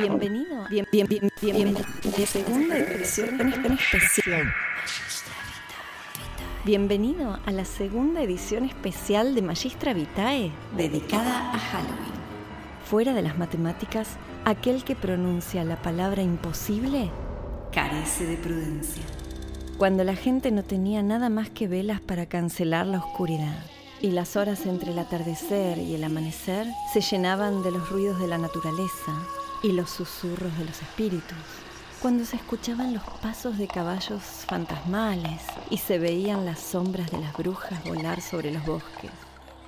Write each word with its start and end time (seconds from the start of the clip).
Bienvenido. 0.00 0.66
Bienvenido 6.64 7.38
a 7.46 7.50
la 7.52 7.64
segunda 7.64 8.22
edición 8.22 8.64
especial 8.64 9.34
de 9.34 9.42
Magistra 9.42 9.94
Vitae 9.94 10.52
dedicada 10.76 11.52
a 11.52 11.58
Halloween. 11.58 12.18
Fuera 12.84 13.14
de 13.14 13.22
las 13.22 13.38
matemáticas, 13.38 14.16
aquel 14.44 14.84
que 14.84 14.94
pronuncia 14.94 15.64
la 15.64 15.80
palabra 15.80 16.22
imposible 16.22 17.10
carece 17.72 18.26
de 18.26 18.36
prudencia. 18.36 19.02
Cuando 19.78 20.04
la 20.04 20.16
gente 20.16 20.50
no 20.50 20.64
tenía 20.64 21.02
nada 21.02 21.30
más 21.30 21.48
que 21.48 21.66
velas 21.66 22.00
para 22.00 22.26
cancelar 22.26 22.86
la 22.86 22.98
oscuridad 22.98 23.77
y 24.00 24.10
las 24.10 24.36
horas 24.36 24.66
entre 24.66 24.92
el 24.92 24.98
atardecer 24.98 25.78
y 25.78 25.94
el 25.94 26.04
amanecer 26.04 26.66
se 26.92 27.00
llenaban 27.00 27.62
de 27.62 27.72
los 27.72 27.90
ruidos 27.90 28.20
de 28.20 28.28
la 28.28 28.38
naturaleza 28.38 29.12
y 29.62 29.72
los 29.72 29.90
susurros 29.90 30.56
de 30.58 30.64
los 30.64 30.80
espíritus, 30.82 31.38
cuando 32.00 32.24
se 32.24 32.36
escuchaban 32.36 32.94
los 32.94 33.02
pasos 33.20 33.58
de 33.58 33.66
caballos 33.66 34.22
fantasmales 34.46 35.42
y 35.70 35.78
se 35.78 35.98
veían 35.98 36.44
las 36.44 36.60
sombras 36.60 37.10
de 37.10 37.18
las 37.18 37.36
brujas 37.36 37.82
volar 37.84 38.20
sobre 38.20 38.52
los 38.52 38.64
bosques. 38.64 39.10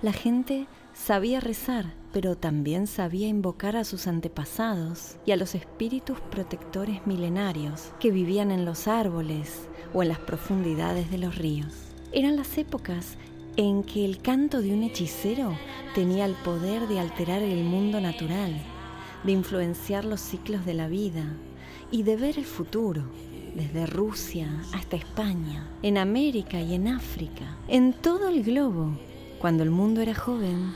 La 0.03 0.13
gente 0.13 0.67
sabía 0.95 1.41
rezar, 1.41 1.87
pero 2.13 2.37
también 2.37 2.87
sabía 2.87 3.27
invocar 3.27 3.77
a 3.77 3.85
sus 3.85 4.07
antepasados 4.07 5.17
y 5.27 5.33
a 5.33 5.37
los 5.37 5.55
espíritus 5.55 6.21
protectores 6.21 7.07
milenarios 7.07 7.93
que 7.99 8.11
vivían 8.11 8.51
en 8.51 8.65
los 8.65 8.87
árboles 8.87 9.69
o 9.93 10.03
en 10.03 10.09
las 10.09 10.19
profundidades 10.21 11.11
de 11.11 11.19
los 11.19 11.37
ríos. 11.37 11.73
Eran 12.13 12.37
las 12.37 12.59
épocas 12.59 13.17
en 13.61 13.83
que 13.83 14.07
el 14.07 14.23
canto 14.23 14.63
de 14.63 14.73
un 14.73 14.83
hechicero 14.85 15.53
tenía 15.95 16.25
el 16.25 16.33
poder 16.33 16.89
de 16.89 16.99
alterar 16.99 17.43
el 17.43 17.63
mundo 17.63 18.01
natural, 18.01 18.55
de 19.23 19.33
influenciar 19.33 20.07
los 20.07 20.23
ciclos 20.23 20.65
de 20.65 20.73
la 20.73 20.89
vida 20.89 21.37
y 21.91 22.03
de 22.03 22.17
ver 22.17 22.39
el 22.39 22.47
futuro, 22.47 23.03
desde 23.55 23.85
Rusia 23.85 24.49
hasta 24.73 24.97
España, 24.97 25.69
en 25.83 25.99
América 25.99 26.59
y 26.59 26.75
en 26.75 26.89
África, 26.89 27.59
en 27.69 27.93
todo 27.93 28.31
el 28.31 28.45
globo. 28.45 28.97
Cuando 29.39 29.63
el 29.63 29.71
mundo 29.71 30.01
era 30.01 30.15
joven, 30.15 30.73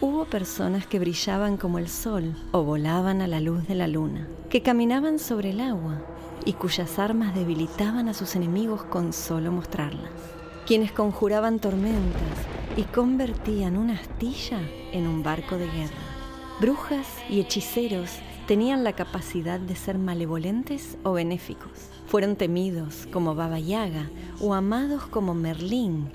hubo 0.00 0.24
personas 0.24 0.88
que 0.88 0.98
brillaban 0.98 1.56
como 1.56 1.78
el 1.78 1.88
sol 1.88 2.34
o 2.50 2.64
volaban 2.64 3.20
a 3.20 3.28
la 3.28 3.40
luz 3.40 3.68
de 3.68 3.76
la 3.76 3.86
luna, 3.86 4.26
que 4.50 4.60
caminaban 4.60 5.20
sobre 5.20 5.50
el 5.50 5.60
agua 5.60 6.02
y 6.44 6.54
cuyas 6.54 6.98
armas 6.98 7.32
debilitaban 7.32 8.08
a 8.08 8.14
sus 8.14 8.34
enemigos 8.34 8.82
con 8.82 9.12
solo 9.12 9.52
mostrarlas 9.52 10.10
quienes 10.66 10.92
conjuraban 10.92 11.58
tormentas 11.58 12.38
y 12.76 12.82
convertían 12.82 13.76
una 13.76 13.94
astilla 13.94 14.60
en 14.92 15.06
un 15.06 15.22
barco 15.22 15.56
de 15.58 15.66
guerra. 15.66 15.94
Brujas 16.60 17.06
y 17.28 17.40
hechiceros 17.40 18.10
tenían 18.46 18.84
la 18.84 18.94
capacidad 18.94 19.60
de 19.60 19.76
ser 19.76 19.98
malevolentes 19.98 20.96
o 21.02 21.12
benéficos. 21.12 21.90
Fueron 22.06 22.36
temidos 22.36 23.06
como 23.12 23.34
Baba 23.34 23.58
Yaga 23.58 24.08
o 24.40 24.54
amados 24.54 25.04
como 25.06 25.34
Merlín 25.34 26.10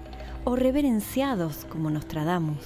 o 0.46 0.56
reverenciados 0.56 1.66
como 1.66 1.90
Nostradamus. 1.92 2.66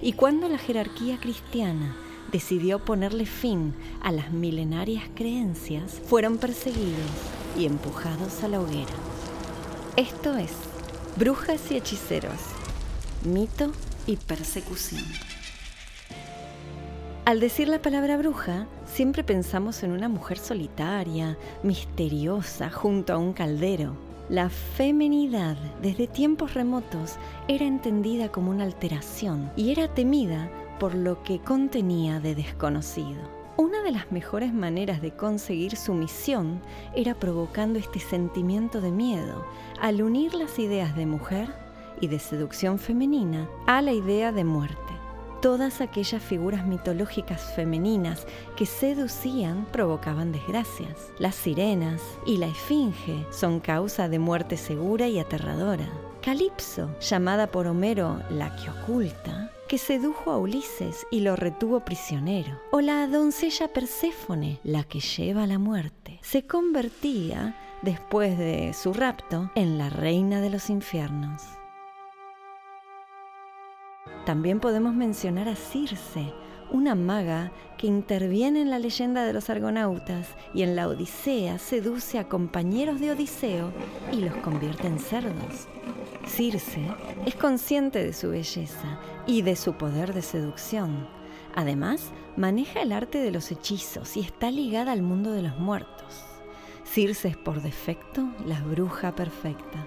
Y 0.00 0.14
cuando 0.14 0.48
la 0.48 0.58
jerarquía 0.58 1.18
cristiana 1.18 1.94
decidió 2.32 2.84
ponerle 2.84 3.26
fin 3.26 3.74
a 4.00 4.12
las 4.12 4.32
milenarias 4.32 5.04
creencias, 5.14 6.00
fueron 6.06 6.38
perseguidos 6.38 7.10
y 7.58 7.66
empujados 7.66 8.42
a 8.42 8.48
la 8.48 8.60
hoguera. 8.60 8.94
Esto 9.96 10.36
es 10.36 10.71
Brujas 11.16 11.70
y 11.70 11.76
hechiceros. 11.76 12.40
Mito 13.22 13.70
y 14.06 14.16
persecución. 14.16 15.04
Al 17.26 17.38
decir 17.38 17.68
la 17.68 17.82
palabra 17.82 18.16
bruja, 18.16 18.66
siempre 18.86 19.22
pensamos 19.22 19.82
en 19.82 19.92
una 19.92 20.08
mujer 20.08 20.38
solitaria, 20.38 21.36
misteriosa, 21.62 22.70
junto 22.70 23.12
a 23.12 23.18
un 23.18 23.34
caldero. 23.34 23.94
La 24.30 24.48
femenidad 24.48 25.58
desde 25.82 26.06
tiempos 26.06 26.54
remotos 26.54 27.16
era 27.46 27.66
entendida 27.66 28.32
como 28.32 28.50
una 28.50 28.64
alteración 28.64 29.52
y 29.54 29.70
era 29.70 29.88
temida 29.88 30.50
por 30.80 30.94
lo 30.94 31.22
que 31.22 31.40
contenía 31.40 32.20
de 32.20 32.34
desconocido. 32.34 33.41
Una 33.58 33.82
de 33.82 33.92
las 33.92 34.10
mejores 34.10 34.54
maneras 34.54 35.02
de 35.02 35.10
conseguir 35.10 35.76
sumisión 35.76 36.62
era 36.96 37.14
provocando 37.14 37.78
este 37.78 38.00
sentimiento 38.00 38.80
de 38.80 38.90
miedo 38.90 39.44
al 39.78 40.00
unir 40.00 40.32
las 40.32 40.58
ideas 40.58 40.96
de 40.96 41.04
mujer 41.04 41.48
y 42.00 42.08
de 42.08 42.18
seducción 42.18 42.78
femenina 42.78 43.46
a 43.66 43.82
la 43.82 43.92
idea 43.92 44.32
de 44.32 44.44
muerte. 44.44 44.78
Todas 45.42 45.82
aquellas 45.82 46.22
figuras 46.22 46.66
mitológicas 46.66 47.52
femeninas 47.54 48.26
que 48.56 48.64
seducían 48.64 49.66
provocaban 49.66 50.32
desgracias. 50.32 51.12
Las 51.18 51.34
sirenas 51.34 52.00
y 52.24 52.38
la 52.38 52.46
esfinge 52.46 53.26
son 53.30 53.60
causa 53.60 54.08
de 54.08 54.18
muerte 54.18 54.56
segura 54.56 55.08
y 55.08 55.18
aterradora. 55.18 55.90
Calipso, 56.22 56.96
llamada 57.00 57.48
por 57.48 57.66
Homero 57.66 58.22
la 58.30 58.54
que 58.54 58.70
oculta, 58.70 59.50
que 59.68 59.76
sedujo 59.76 60.30
a 60.30 60.38
Ulises 60.38 61.04
y 61.10 61.18
lo 61.20 61.34
retuvo 61.34 61.80
prisionero, 61.80 62.60
o 62.70 62.80
la 62.80 63.08
doncella 63.08 63.66
Perséfone, 63.66 64.60
la 64.62 64.84
que 64.84 65.00
lleva 65.00 65.48
la 65.48 65.58
muerte, 65.58 66.20
se 66.22 66.46
convertía, 66.46 67.56
después 67.82 68.38
de 68.38 68.72
su 68.72 68.92
rapto, 68.92 69.50
en 69.56 69.78
la 69.78 69.90
reina 69.90 70.40
de 70.40 70.50
los 70.50 70.70
infiernos. 70.70 71.42
También 74.24 74.60
podemos 74.60 74.94
mencionar 74.94 75.48
a 75.48 75.56
Circe, 75.56 76.32
una 76.72 76.94
maga 76.94 77.52
que 77.76 77.86
interviene 77.86 78.62
en 78.62 78.70
la 78.70 78.78
leyenda 78.78 79.24
de 79.24 79.32
los 79.32 79.50
argonautas 79.50 80.28
y 80.54 80.62
en 80.62 80.74
la 80.74 80.88
Odisea 80.88 81.58
seduce 81.58 82.18
a 82.18 82.28
compañeros 82.28 83.00
de 83.00 83.10
Odiseo 83.10 83.72
y 84.10 84.16
los 84.16 84.34
convierte 84.36 84.86
en 84.86 84.98
cerdos. 84.98 85.68
Circe 86.26 86.80
es 87.26 87.34
consciente 87.34 88.02
de 88.02 88.12
su 88.12 88.30
belleza 88.30 89.00
y 89.26 89.42
de 89.42 89.56
su 89.56 89.74
poder 89.74 90.14
de 90.14 90.22
seducción. 90.22 91.06
Además, 91.54 92.12
maneja 92.36 92.80
el 92.80 92.92
arte 92.92 93.18
de 93.18 93.30
los 93.30 93.50
hechizos 93.50 94.16
y 94.16 94.20
está 94.20 94.50
ligada 94.50 94.92
al 94.92 95.02
mundo 95.02 95.32
de 95.32 95.42
los 95.42 95.58
muertos. 95.58 96.24
Circe 96.84 97.28
es 97.28 97.36
por 97.36 97.60
defecto 97.60 98.28
la 98.46 98.60
bruja 98.60 99.14
perfecta. 99.14 99.86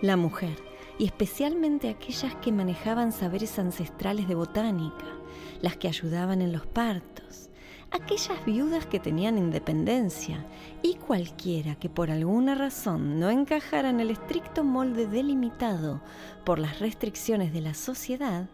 La 0.00 0.16
mujer, 0.16 0.56
y 0.98 1.06
especialmente 1.06 1.88
aquellas 1.88 2.34
que 2.36 2.52
manejaban 2.52 3.12
saberes 3.12 3.58
ancestrales 3.58 4.28
de 4.28 4.34
botánica, 4.34 5.06
las 5.60 5.76
que 5.76 5.88
ayudaban 5.88 6.42
en 6.42 6.52
los 6.52 6.66
partos, 6.66 7.50
aquellas 7.90 8.44
viudas 8.44 8.86
que 8.86 8.98
tenían 9.00 9.38
independencia 9.38 10.44
y 10.82 10.94
cualquiera 10.94 11.74
que 11.76 11.88
por 11.88 12.10
alguna 12.10 12.54
razón 12.54 13.20
no 13.20 13.30
encajara 13.30 13.90
en 13.90 14.00
el 14.00 14.10
estricto 14.10 14.64
molde 14.64 15.06
delimitado 15.06 16.00
por 16.44 16.58
las 16.58 16.80
restricciones 16.80 17.52
de 17.52 17.60
la 17.60 17.74
sociedad, 17.74 18.48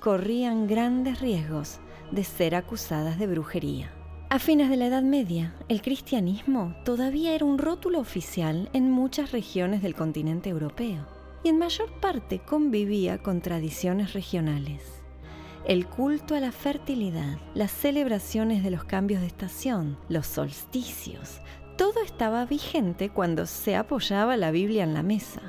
corrían 0.00 0.66
grandes 0.66 1.20
riesgos 1.20 1.78
de 2.10 2.24
ser 2.24 2.54
acusadas 2.54 3.18
de 3.18 3.26
brujería. 3.26 3.92
A 4.30 4.38
fines 4.38 4.70
de 4.70 4.76
la 4.76 4.86
Edad 4.86 5.02
Media, 5.02 5.54
el 5.68 5.82
cristianismo 5.82 6.74
todavía 6.84 7.34
era 7.34 7.44
un 7.44 7.58
rótulo 7.58 8.00
oficial 8.00 8.70
en 8.72 8.90
muchas 8.90 9.30
regiones 9.30 9.82
del 9.82 9.94
continente 9.94 10.48
europeo 10.48 11.06
y 11.44 11.48
en 11.48 11.58
mayor 11.58 11.90
parte 12.00 12.38
convivía 12.40 13.18
con 13.18 13.40
tradiciones 13.40 14.12
regionales 14.12 15.02
el 15.66 15.86
culto 15.86 16.34
a 16.34 16.40
la 16.40 16.50
fertilidad, 16.50 17.38
las 17.54 17.70
celebraciones 17.70 18.64
de 18.64 18.70
los 18.70 18.84
cambios 18.84 19.20
de 19.20 19.28
estación, 19.28 19.96
los 20.08 20.26
solsticios, 20.26 21.40
todo 21.76 22.02
estaba 22.04 22.44
vigente 22.46 23.10
cuando 23.10 23.46
se 23.46 23.76
apoyaba 23.76 24.36
la 24.36 24.50
Biblia 24.50 24.82
en 24.84 24.94
la 24.94 25.02
mesa. 25.02 25.40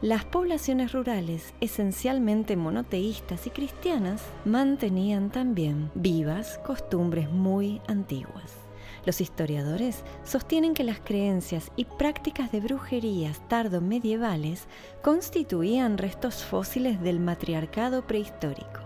Las 0.00 0.24
poblaciones 0.24 0.92
rurales, 0.92 1.54
esencialmente 1.60 2.56
monoteístas 2.56 3.46
y 3.46 3.50
cristianas, 3.50 4.22
mantenían 4.44 5.30
también 5.30 5.92
vivas 5.94 6.58
costumbres 6.66 7.30
muy 7.30 7.80
antiguas. 7.86 8.61
Los 9.04 9.20
historiadores 9.20 10.04
sostienen 10.24 10.74
que 10.74 10.84
las 10.84 11.00
creencias 11.00 11.72
y 11.76 11.84
prácticas 11.84 12.52
de 12.52 12.60
brujerías 12.60 13.46
tardo-medievales 13.48 14.68
constituían 15.02 15.98
restos 15.98 16.44
fósiles 16.44 17.00
del 17.00 17.18
matriarcado 17.18 18.06
prehistórico. 18.06 18.80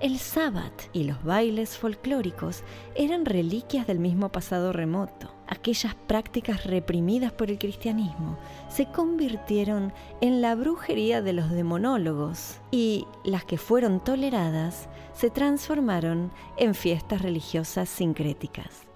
El 0.00 0.18
sábat 0.18 0.72
y 0.92 1.04
los 1.04 1.22
bailes 1.24 1.78
folclóricos 1.78 2.62
eran 2.94 3.24
reliquias 3.24 3.86
del 3.86 4.00
mismo 4.00 4.30
pasado 4.30 4.70
remoto. 4.70 5.32
Aquellas 5.46 5.94
prácticas 5.94 6.64
reprimidas 6.66 7.32
por 7.32 7.50
el 7.50 7.58
cristianismo 7.58 8.36
se 8.68 8.84
convirtieron 8.86 9.94
en 10.20 10.42
la 10.42 10.56
brujería 10.56 11.22
de 11.22 11.32
los 11.32 11.50
demonólogos 11.50 12.60
y 12.70 13.06
las 13.24 13.46
que 13.46 13.56
fueron 13.56 14.02
toleradas 14.02 14.90
se 15.14 15.30
transformaron 15.30 16.32
en 16.58 16.74
fiestas 16.74 17.22
religiosas 17.22 17.88
sincréticas. 17.88 18.93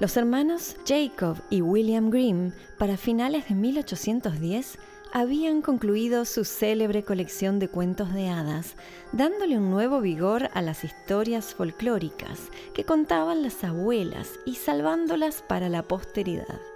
Los 0.00 0.16
hermanos 0.16 0.76
Jacob 0.88 1.36
y 1.50 1.60
William 1.60 2.08
Grimm, 2.08 2.52
para 2.78 2.96
finales 2.96 3.50
de 3.50 3.54
1810, 3.54 4.78
habían 5.12 5.60
concluido 5.60 6.24
su 6.24 6.46
célebre 6.46 7.02
colección 7.02 7.58
de 7.58 7.68
cuentos 7.68 8.14
de 8.14 8.30
hadas, 8.30 8.76
dándole 9.12 9.58
un 9.58 9.70
nuevo 9.70 10.00
vigor 10.00 10.48
a 10.54 10.62
las 10.62 10.84
historias 10.84 11.54
folclóricas 11.54 12.48
que 12.72 12.84
contaban 12.84 13.42
las 13.42 13.62
abuelas 13.62 14.40
y 14.46 14.54
salvándolas 14.54 15.42
para 15.42 15.68
la 15.68 15.82
posteridad. 15.82 16.69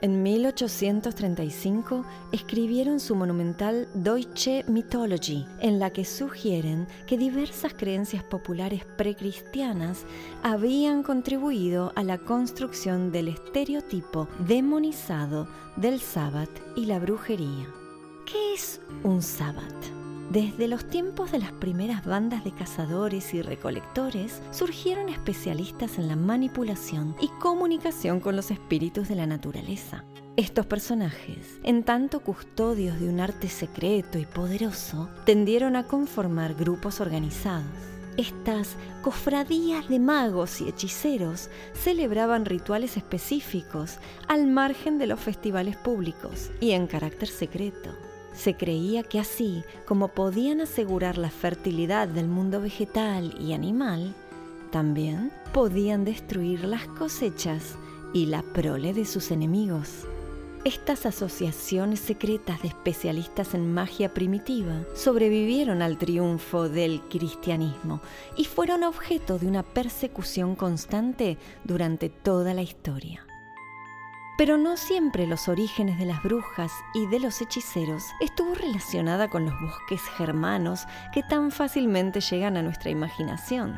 En 0.00 0.22
1835 0.22 2.04
escribieron 2.30 3.00
su 3.00 3.16
monumental 3.16 3.88
Deutsche 3.94 4.64
Mythology, 4.68 5.44
en 5.60 5.80
la 5.80 5.90
que 5.90 6.04
sugieren 6.04 6.86
que 7.08 7.18
diversas 7.18 7.74
creencias 7.74 8.22
populares 8.22 8.84
precristianas 8.96 10.04
habían 10.44 11.02
contribuido 11.02 11.92
a 11.96 12.04
la 12.04 12.18
construcción 12.18 13.10
del 13.10 13.26
estereotipo 13.26 14.28
demonizado 14.46 15.48
del 15.76 15.98
sábado 15.98 16.52
y 16.76 16.86
la 16.86 17.00
brujería. 17.00 17.66
¿Qué 18.24 18.54
es 18.54 18.80
un 19.02 19.20
sábado? 19.20 19.97
Desde 20.30 20.68
los 20.68 20.84
tiempos 20.90 21.32
de 21.32 21.38
las 21.38 21.52
primeras 21.52 22.04
bandas 22.04 22.44
de 22.44 22.52
cazadores 22.52 23.32
y 23.32 23.40
recolectores, 23.40 24.42
surgieron 24.50 25.08
especialistas 25.08 25.98
en 25.98 26.06
la 26.06 26.16
manipulación 26.16 27.16
y 27.18 27.28
comunicación 27.40 28.20
con 28.20 28.36
los 28.36 28.50
espíritus 28.50 29.08
de 29.08 29.14
la 29.14 29.26
naturaleza. 29.26 30.04
Estos 30.36 30.66
personajes, 30.66 31.58
en 31.62 31.82
tanto 31.82 32.20
custodios 32.20 33.00
de 33.00 33.08
un 33.08 33.20
arte 33.20 33.48
secreto 33.48 34.18
y 34.18 34.26
poderoso, 34.26 35.08
tendieron 35.24 35.76
a 35.76 35.84
conformar 35.84 36.54
grupos 36.54 37.00
organizados. 37.00 37.64
Estas 38.18 38.76
cofradías 39.00 39.88
de 39.88 39.98
magos 39.98 40.60
y 40.60 40.68
hechiceros 40.68 41.48
celebraban 41.72 42.44
rituales 42.44 42.98
específicos 42.98 43.96
al 44.26 44.46
margen 44.46 44.98
de 44.98 45.06
los 45.06 45.20
festivales 45.20 45.78
públicos 45.78 46.50
y 46.60 46.72
en 46.72 46.86
carácter 46.86 47.28
secreto. 47.28 48.07
Se 48.38 48.54
creía 48.54 49.02
que 49.02 49.18
así 49.18 49.64
como 49.84 50.08
podían 50.08 50.60
asegurar 50.60 51.18
la 51.18 51.28
fertilidad 51.28 52.06
del 52.06 52.28
mundo 52.28 52.60
vegetal 52.60 53.34
y 53.40 53.52
animal, 53.52 54.14
también 54.70 55.32
podían 55.52 56.04
destruir 56.04 56.64
las 56.64 56.86
cosechas 56.86 57.74
y 58.14 58.26
la 58.26 58.42
prole 58.42 58.94
de 58.94 59.06
sus 59.06 59.32
enemigos. 59.32 60.06
Estas 60.64 61.04
asociaciones 61.04 61.98
secretas 61.98 62.62
de 62.62 62.68
especialistas 62.68 63.54
en 63.54 63.74
magia 63.74 64.14
primitiva 64.14 64.84
sobrevivieron 64.94 65.82
al 65.82 65.98
triunfo 65.98 66.68
del 66.68 67.00
cristianismo 67.08 68.00
y 68.36 68.44
fueron 68.44 68.84
objeto 68.84 69.40
de 69.40 69.48
una 69.48 69.64
persecución 69.64 70.54
constante 70.54 71.38
durante 71.64 72.08
toda 72.08 72.54
la 72.54 72.62
historia. 72.62 73.27
Pero 74.38 74.56
no 74.56 74.76
siempre 74.76 75.26
los 75.26 75.48
orígenes 75.48 75.98
de 75.98 76.06
las 76.06 76.22
brujas 76.22 76.70
y 76.94 77.06
de 77.06 77.18
los 77.18 77.42
hechiceros 77.42 78.04
estuvo 78.20 78.54
relacionada 78.54 79.28
con 79.28 79.44
los 79.44 79.60
bosques 79.60 80.00
germanos 80.16 80.86
que 81.12 81.24
tan 81.24 81.50
fácilmente 81.50 82.20
llegan 82.20 82.56
a 82.56 82.62
nuestra 82.62 82.88
imaginación. 82.90 83.74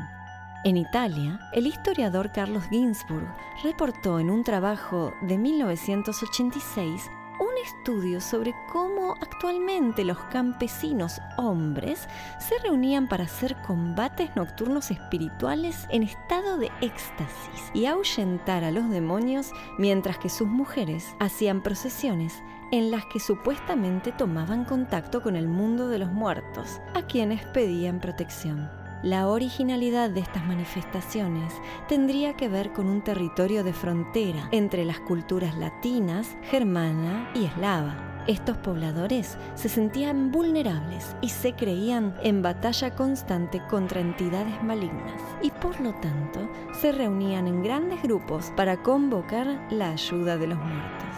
En 0.63 0.77
Italia, 0.77 1.39
el 1.53 1.65
historiador 1.65 2.31
Carlos 2.31 2.65
Ginzburg 2.69 3.27
reportó 3.63 4.19
en 4.19 4.29
un 4.29 4.43
trabajo 4.43 5.15
de 5.23 5.39
1986 5.39 7.09
un 7.41 7.57
estudio 7.65 8.21
sobre 8.21 8.53
cómo 8.71 9.15
actualmente 9.19 10.05
los 10.05 10.19
campesinos 10.25 11.19
hombres 11.37 12.07
se 12.39 12.59
reunían 12.59 13.07
para 13.07 13.23
hacer 13.23 13.59
combates 13.65 14.35
nocturnos 14.35 14.91
espirituales 14.91 15.87
en 15.89 16.03
estado 16.03 16.57
de 16.57 16.69
éxtasis 16.81 17.71
y 17.73 17.87
ahuyentar 17.87 18.63
a 18.63 18.69
los 18.69 18.87
demonios 18.91 19.51
mientras 19.79 20.19
que 20.19 20.29
sus 20.29 20.47
mujeres 20.47 21.15
hacían 21.19 21.63
procesiones 21.63 22.43
en 22.71 22.91
las 22.91 23.05
que 23.07 23.19
supuestamente 23.19 24.11
tomaban 24.11 24.63
contacto 24.63 25.23
con 25.23 25.35
el 25.35 25.47
mundo 25.47 25.89
de 25.89 25.97
los 25.97 26.11
muertos, 26.11 26.79
a 26.93 27.01
quienes 27.01 27.43
pedían 27.47 27.99
protección. 27.99 28.80
La 29.03 29.27
originalidad 29.27 30.11
de 30.11 30.19
estas 30.19 30.45
manifestaciones 30.45 31.51
tendría 31.87 32.35
que 32.35 32.47
ver 32.47 32.71
con 32.71 32.85
un 32.85 33.01
territorio 33.01 33.63
de 33.63 33.73
frontera 33.73 34.47
entre 34.51 34.85
las 34.85 34.99
culturas 34.99 35.57
latinas, 35.57 36.37
germana 36.43 37.31
y 37.33 37.45
eslava. 37.45 38.23
Estos 38.27 38.57
pobladores 38.57 39.39
se 39.55 39.69
sentían 39.69 40.31
vulnerables 40.31 41.15
y 41.19 41.29
se 41.29 41.53
creían 41.53 42.15
en 42.21 42.43
batalla 42.43 42.93
constante 42.93 43.59
contra 43.71 44.01
entidades 44.01 44.61
malignas 44.61 45.19
y 45.41 45.49
por 45.49 45.81
lo 45.81 45.93
tanto 45.95 46.47
se 46.79 46.91
reunían 46.91 47.47
en 47.47 47.63
grandes 47.63 48.03
grupos 48.03 48.53
para 48.55 48.83
convocar 48.83 49.65
la 49.71 49.89
ayuda 49.89 50.37
de 50.37 50.45
los 50.45 50.59
muertos. 50.59 51.09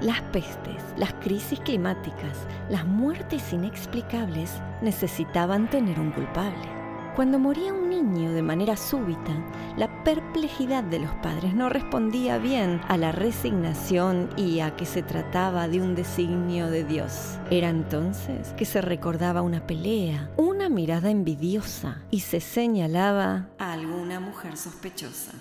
Las 0.00 0.20
pestes, 0.20 0.82
las 0.96 1.14
crisis 1.14 1.60
climáticas, 1.60 2.48
las 2.68 2.84
muertes 2.84 3.52
inexplicables 3.52 4.60
necesitaban 4.82 5.70
tener 5.70 6.00
un 6.00 6.10
culpable. 6.10 6.83
Cuando 7.14 7.38
moría 7.38 7.72
un 7.72 7.90
niño 7.90 8.32
de 8.32 8.42
manera 8.42 8.76
súbita, 8.76 9.32
la 9.76 10.02
perplejidad 10.02 10.82
de 10.82 10.98
los 10.98 11.12
padres 11.22 11.54
no 11.54 11.68
respondía 11.68 12.38
bien 12.38 12.80
a 12.88 12.96
la 12.96 13.12
resignación 13.12 14.30
y 14.36 14.58
a 14.58 14.74
que 14.74 14.84
se 14.84 15.04
trataba 15.04 15.68
de 15.68 15.80
un 15.80 15.94
designio 15.94 16.68
de 16.70 16.82
Dios. 16.82 17.38
Era 17.52 17.68
entonces 17.68 18.52
que 18.54 18.64
se 18.64 18.80
recordaba 18.80 19.42
una 19.42 19.64
pelea, 19.64 20.32
una 20.36 20.68
mirada 20.68 21.08
envidiosa 21.08 22.02
y 22.10 22.18
se 22.18 22.40
señalaba 22.40 23.48
a 23.58 23.72
alguna 23.74 24.18
mujer 24.18 24.56
sospechosa. 24.56 25.34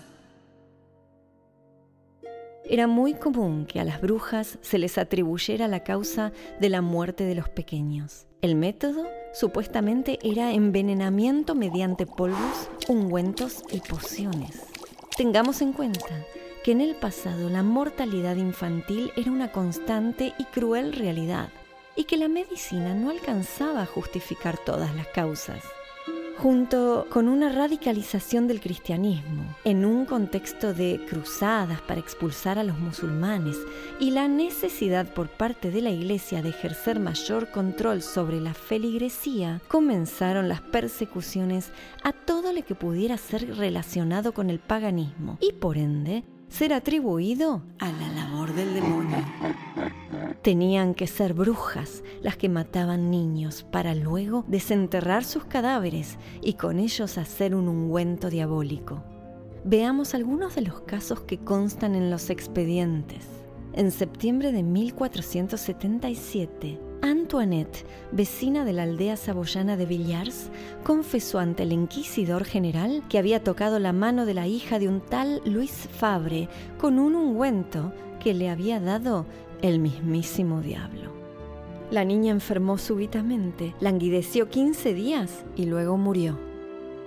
Era 2.65 2.85
muy 2.85 3.15
común 3.15 3.65
que 3.65 3.79
a 3.79 3.83
las 3.83 3.99
brujas 3.99 4.59
se 4.61 4.77
les 4.77 4.99
atribuyera 4.99 5.67
la 5.67 5.83
causa 5.83 6.33
de 6.61 6.69
la 6.69 6.81
muerte 6.81 7.23
de 7.23 7.33
los 7.33 7.49
pequeños. 7.49 8.27
El 8.41 8.55
método 8.55 9.07
supuestamente 9.33 10.19
era 10.23 10.51
envenenamiento 10.53 11.55
mediante 11.55 12.05
polvos, 12.05 12.69
ungüentos 12.87 13.63
y 13.71 13.79
pociones. 13.79 14.61
Tengamos 15.17 15.61
en 15.61 15.73
cuenta 15.73 16.25
que 16.63 16.71
en 16.71 16.81
el 16.81 16.95
pasado 16.95 17.49
la 17.49 17.63
mortalidad 17.63 18.35
infantil 18.37 19.11
era 19.17 19.31
una 19.31 19.51
constante 19.51 20.33
y 20.37 20.45
cruel 20.45 20.93
realidad 20.93 21.49
y 21.95 22.05
que 22.05 22.17
la 22.17 22.27
medicina 22.27 22.93
no 22.93 23.09
alcanzaba 23.09 23.81
a 23.81 23.85
justificar 23.85 24.57
todas 24.57 24.95
las 24.95 25.07
causas 25.07 25.61
junto 26.37 27.07
con 27.09 27.27
una 27.27 27.49
radicalización 27.49 28.47
del 28.47 28.59
cristianismo 28.59 29.55
en 29.63 29.85
un 29.85 30.05
contexto 30.05 30.73
de 30.73 31.05
cruzadas 31.07 31.81
para 31.81 31.99
expulsar 31.99 32.59
a 32.59 32.63
los 32.63 32.77
musulmanes 32.79 33.57
y 33.99 34.11
la 34.11 34.27
necesidad 34.27 35.07
por 35.13 35.29
parte 35.29 35.71
de 35.71 35.81
la 35.81 35.91
Iglesia 35.91 36.41
de 36.41 36.49
ejercer 36.49 36.99
mayor 36.99 37.51
control 37.51 38.01
sobre 38.01 38.41
la 38.41 38.53
feligresía, 38.53 39.61
comenzaron 39.67 40.49
las 40.49 40.61
persecuciones 40.61 41.71
a 42.03 42.13
todo 42.13 42.51
lo 42.51 42.63
que 42.63 42.75
pudiera 42.75 43.17
ser 43.17 43.55
relacionado 43.55 44.33
con 44.33 44.49
el 44.49 44.59
paganismo 44.59 45.37
y 45.39 45.53
por 45.53 45.77
ende 45.77 46.23
ser 46.49 46.73
atribuido 46.73 47.63
a 47.79 47.91
la 47.91 48.07
labor 48.09 48.53
del 48.53 48.73
demonio. 48.73 49.17
Tenían 50.43 50.93
que 50.93 51.07
ser 51.07 51.33
brujas 51.33 52.03
las 52.21 52.35
que 52.35 52.49
mataban 52.49 53.09
niños 53.09 53.63
para 53.63 53.95
luego 53.95 54.43
desenterrar 54.49 55.23
sus 55.23 55.45
cadáveres 55.45 56.17
y 56.41 56.55
con 56.55 56.79
ellos 56.79 57.17
hacer 57.17 57.55
un 57.55 57.69
ungüento 57.69 58.29
diabólico. 58.29 59.01
Veamos 59.63 60.13
algunos 60.13 60.55
de 60.55 60.63
los 60.63 60.81
casos 60.81 61.21
que 61.21 61.37
constan 61.37 61.95
en 61.95 62.11
los 62.11 62.29
expedientes. 62.29 63.25
En 63.71 63.89
septiembre 63.89 64.51
de 64.51 64.63
1477, 64.63 66.77
Antoinette, 67.01 67.85
vecina 68.11 68.65
de 68.65 68.73
la 68.73 68.83
aldea 68.83 69.15
saboyana 69.15 69.77
de 69.77 69.85
Villars, 69.85 70.51
confesó 70.83 71.39
ante 71.39 71.63
el 71.63 71.71
inquisidor 71.71 72.43
general 72.43 73.01
que 73.07 73.17
había 73.17 73.45
tocado 73.45 73.79
la 73.79 73.93
mano 73.93 74.25
de 74.25 74.33
la 74.33 74.47
hija 74.47 74.77
de 74.77 74.89
un 74.89 74.99
tal 74.99 75.41
Luis 75.45 75.71
Fabre 75.71 76.49
con 76.77 76.99
un 76.99 77.15
ungüento 77.15 77.93
que 78.19 78.33
le 78.33 78.49
había 78.49 78.79
dado 78.79 79.25
el 79.63 79.79
mismísimo 79.79 80.61
diablo. 80.61 81.11
La 81.89 82.03
niña 82.03 82.31
enfermó 82.31 82.77
súbitamente, 82.77 83.73
languideció 83.79 84.49
15 84.49 84.93
días 84.93 85.45
y 85.55 85.65
luego 85.65 85.97
murió. 85.97 86.37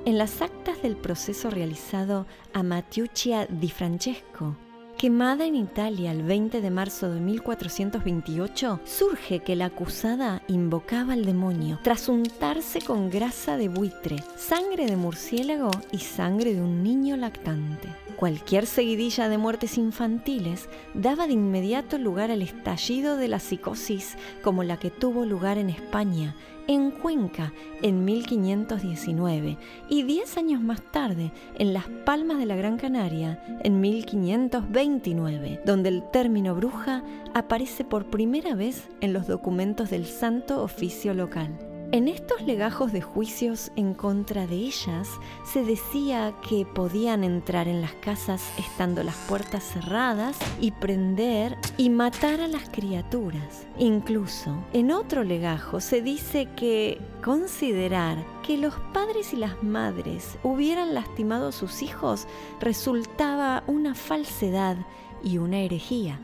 En 0.06 0.16
las 0.16 0.40
actas 0.40 0.80
del 0.82 0.96
proceso 0.96 1.50
realizado 1.50 2.26
a 2.54 2.62
Mattiuccia 2.62 3.46
di 3.46 3.68
Francesco, 3.68 4.56
quemada 4.96 5.44
en 5.44 5.54
Italia 5.54 6.12
el 6.12 6.22
20 6.22 6.62
de 6.62 6.70
marzo 6.70 7.10
de 7.10 7.20
1428, 7.20 8.80
surge 8.84 9.40
que 9.40 9.56
la 9.56 9.66
acusada 9.66 10.42
invocaba 10.48 11.12
al 11.12 11.26
demonio 11.26 11.78
tras 11.82 12.08
untarse 12.08 12.80
con 12.80 13.10
grasa 13.10 13.58
de 13.58 13.68
buitre, 13.68 14.16
sangre 14.36 14.86
de 14.86 14.96
murciélago 14.96 15.70
y 15.92 15.98
sangre 15.98 16.54
de 16.54 16.62
un 16.62 16.82
niño 16.82 17.16
lactante. 17.16 18.05
Cualquier 18.16 18.64
seguidilla 18.64 19.28
de 19.28 19.36
muertes 19.36 19.76
infantiles 19.76 20.70
daba 20.94 21.26
de 21.26 21.34
inmediato 21.34 21.98
lugar 21.98 22.30
al 22.30 22.40
estallido 22.40 23.18
de 23.18 23.28
la 23.28 23.38
psicosis 23.38 24.16
como 24.42 24.64
la 24.64 24.78
que 24.78 24.90
tuvo 24.90 25.26
lugar 25.26 25.58
en 25.58 25.68
España, 25.68 26.34
en 26.66 26.90
Cuenca, 26.92 27.52
en 27.82 28.06
1519, 28.06 29.58
y 29.90 30.02
diez 30.04 30.38
años 30.38 30.62
más 30.62 30.80
tarde 30.80 31.30
en 31.58 31.74
Las 31.74 31.88
Palmas 32.06 32.38
de 32.38 32.46
la 32.46 32.56
Gran 32.56 32.78
Canaria, 32.78 33.38
en 33.62 33.80
1529, 33.80 35.60
donde 35.66 35.90
el 35.90 36.02
término 36.10 36.54
bruja 36.54 37.04
aparece 37.34 37.84
por 37.84 38.06
primera 38.06 38.54
vez 38.54 38.88
en 39.02 39.12
los 39.12 39.26
documentos 39.26 39.90
del 39.90 40.06
Santo 40.06 40.62
Oficio 40.62 41.12
local. 41.12 41.75
En 41.92 42.08
estos 42.08 42.42
legajos 42.42 42.92
de 42.92 43.00
juicios 43.00 43.70
en 43.76 43.94
contra 43.94 44.48
de 44.48 44.56
ellas 44.56 45.08
se 45.44 45.62
decía 45.62 46.34
que 46.46 46.66
podían 46.66 47.22
entrar 47.22 47.68
en 47.68 47.80
las 47.80 47.92
casas 47.94 48.42
estando 48.58 49.04
las 49.04 49.14
puertas 49.28 49.62
cerradas 49.62 50.36
y 50.60 50.72
prender 50.72 51.56
y 51.76 51.90
matar 51.90 52.40
a 52.40 52.48
las 52.48 52.68
criaturas. 52.70 53.68
Incluso 53.78 54.64
en 54.72 54.90
otro 54.90 55.22
legajo 55.22 55.80
se 55.80 56.02
dice 56.02 56.48
que 56.56 57.00
considerar 57.22 58.18
que 58.44 58.58
los 58.58 58.74
padres 58.92 59.32
y 59.32 59.36
las 59.36 59.62
madres 59.62 60.38
hubieran 60.42 60.92
lastimado 60.92 61.48
a 61.48 61.52
sus 61.52 61.82
hijos 61.82 62.26
resultaba 62.60 63.62
una 63.68 63.94
falsedad 63.94 64.76
y 65.22 65.38
una 65.38 65.60
herejía. 65.60 66.18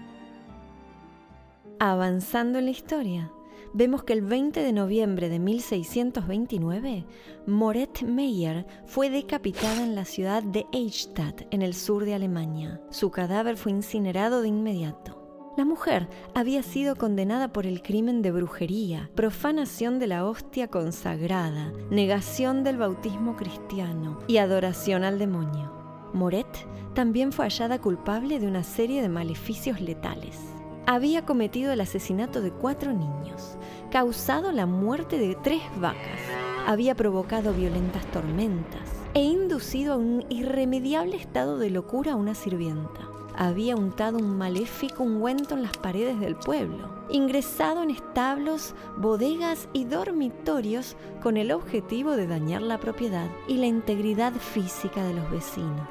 Avanzando 1.79 2.59
en 2.59 2.65
la 2.65 2.71
historia, 2.73 3.31
vemos 3.75 4.05
que 4.05 4.13
el 4.13 4.23
20 4.23 4.63
de 4.63 4.73
noviembre 4.73 5.29
de 5.29 5.39
1629, 5.39 7.07
Moret 7.47 8.03
Meyer 8.03 8.67
fue 8.87 9.11
decapitada 9.11 9.83
en 9.83 9.95
la 9.95 10.05
ciudad 10.05 10.43
de 10.43 10.67
Eichstätt, 10.73 11.47
en 11.51 11.63
el 11.63 11.75
sur 11.75 12.05
de 12.05 12.15
Alemania. 12.15 12.81
Su 12.91 13.11
cadáver 13.11 13.57
fue 13.57 13.73
incinerado 13.73 14.43
de 14.43 14.49
inmediato. 14.49 15.19
La 15.57 15.65
mujer 15.67 16.09
había 16.35 16.63
sido 16.63 16.97
condenada 16.97 17.53
por 17.53 17.67
el 17.67 17.83
crimen 17.83 18.23
de 18.23 18.33
brujería, 18.33 19.11
profanación 19.15 19.99
de 19.99 20.07
la 20.07 20.25
hostia 20.27 20.69
consagrada, 20.69 21.73
negación 21.91 22.65
del 22.65 22.79
bautismo 22.79 23.37
cristiano 23.37 24.19
y 24.27 24.39
adoración 24.39 25.05
al 25.05 25.19
demonio. 25.19 25.71
Moret 26.15 26.47
también 26.95 27.33
fue 27.33 27.47
hallada 27.47 27.81
culpable 27.81 28.39
de 28.39 28.47
una 28.47 28.63
serie 28.63 29.03
de 29.03 29.09
maleficios 29.09 29.81
letales 29.81 30.39
había 30.87 31.25
cometido 31.25 31.73
el 31.73 31.81
asesinato 31.81 32.41
de 32.41 32.51
cuatro 32.51 32.93
niños, 32.93 33.57
causado 33.91 34.53
la 34.53 34.67
muerte 34.67 35.19
de 35.19 35.37
tres 35.43 35.63
vacas, 35.81 36.21
había 36.67 36.95
provocado 36.95 37.53
violentas 37.53 38.05
tormentas 38.07 38.81
e 39.15 39.23
inducido 39.23 39.95
a 39.95 39.97
un 39.97 40.25
irremediable 40.29 41.17
estado 41.17 41.59
de 41.59 41.71
locura 41.71 42.13
a 42.13 42.17
una 42.17 42.35
sirvienta. 42.35 43.01
Había 43.35 43.77
untado 43.77 44.19
un 44.19 44.37
maléfico 44.37 45.03
ungüento 45.03 45.55
en 45.55 45.63
las 45.63 45.77
paredes 45.79 46.21
del 46.21 46.37
pueblo, 46.37 46.91
ingresado 47.11 47.83
en 47.83 47.91
establos, 47.91 48.75
bodegas 48.99 49.69
y 49.73 49.85
dormitorios 49.85 50.97
con 51.23 51.37
el 51.37 51.51
objetivo 51.51 52.13
de 52.13 52.27
dañar 52.27 52.61
la 52.61 52.79
propiedad 52.79 53.29
y 53.49 53.57
la 53.57 53.67
integridad 53.67 54.35
física 54.35 55.03
de 55.03 55.15
los 55.15 55.31
vecinos. 55.31 55.89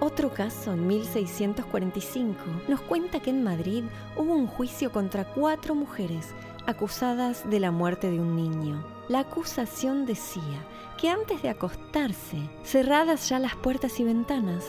Otro 0.00 0.32
caso, 0.32 0.72
en 0.72 0.86
1645, 0.86 2.34
nos 2.68 2.80
cuenta 2.80 3.20
que 3.20 3.28
en 3.28 3.44
Madrid 3.44 3.84
hubo 4.16 4.32
un 4.32 4.46
juicio 4.46 4.90
contra 4.90 5.24
cuatro 5.24 5.74
mujeres 5.74 6.34
acusadas 6.66 7.48
de 7.50 7.60
la 7.60 7.70
muerte 7.70 8.10
de 8.10 8.18
un 8.18 8.34
niño. 8.34 8.82
La 9.08 9.20
acusación 9.20 10.06
decía 10.06 10.64
que 10.96 11.10
antes 11.10 11.42
de 11.42 11.50
acostarse, 11.50 12.38
cerradas 12.62 13.28
ya 13.28 13.38
las 13.38 13.56
puertas 13.56 14.00
y 14.00 14.04
ventanas, 14.04 14.64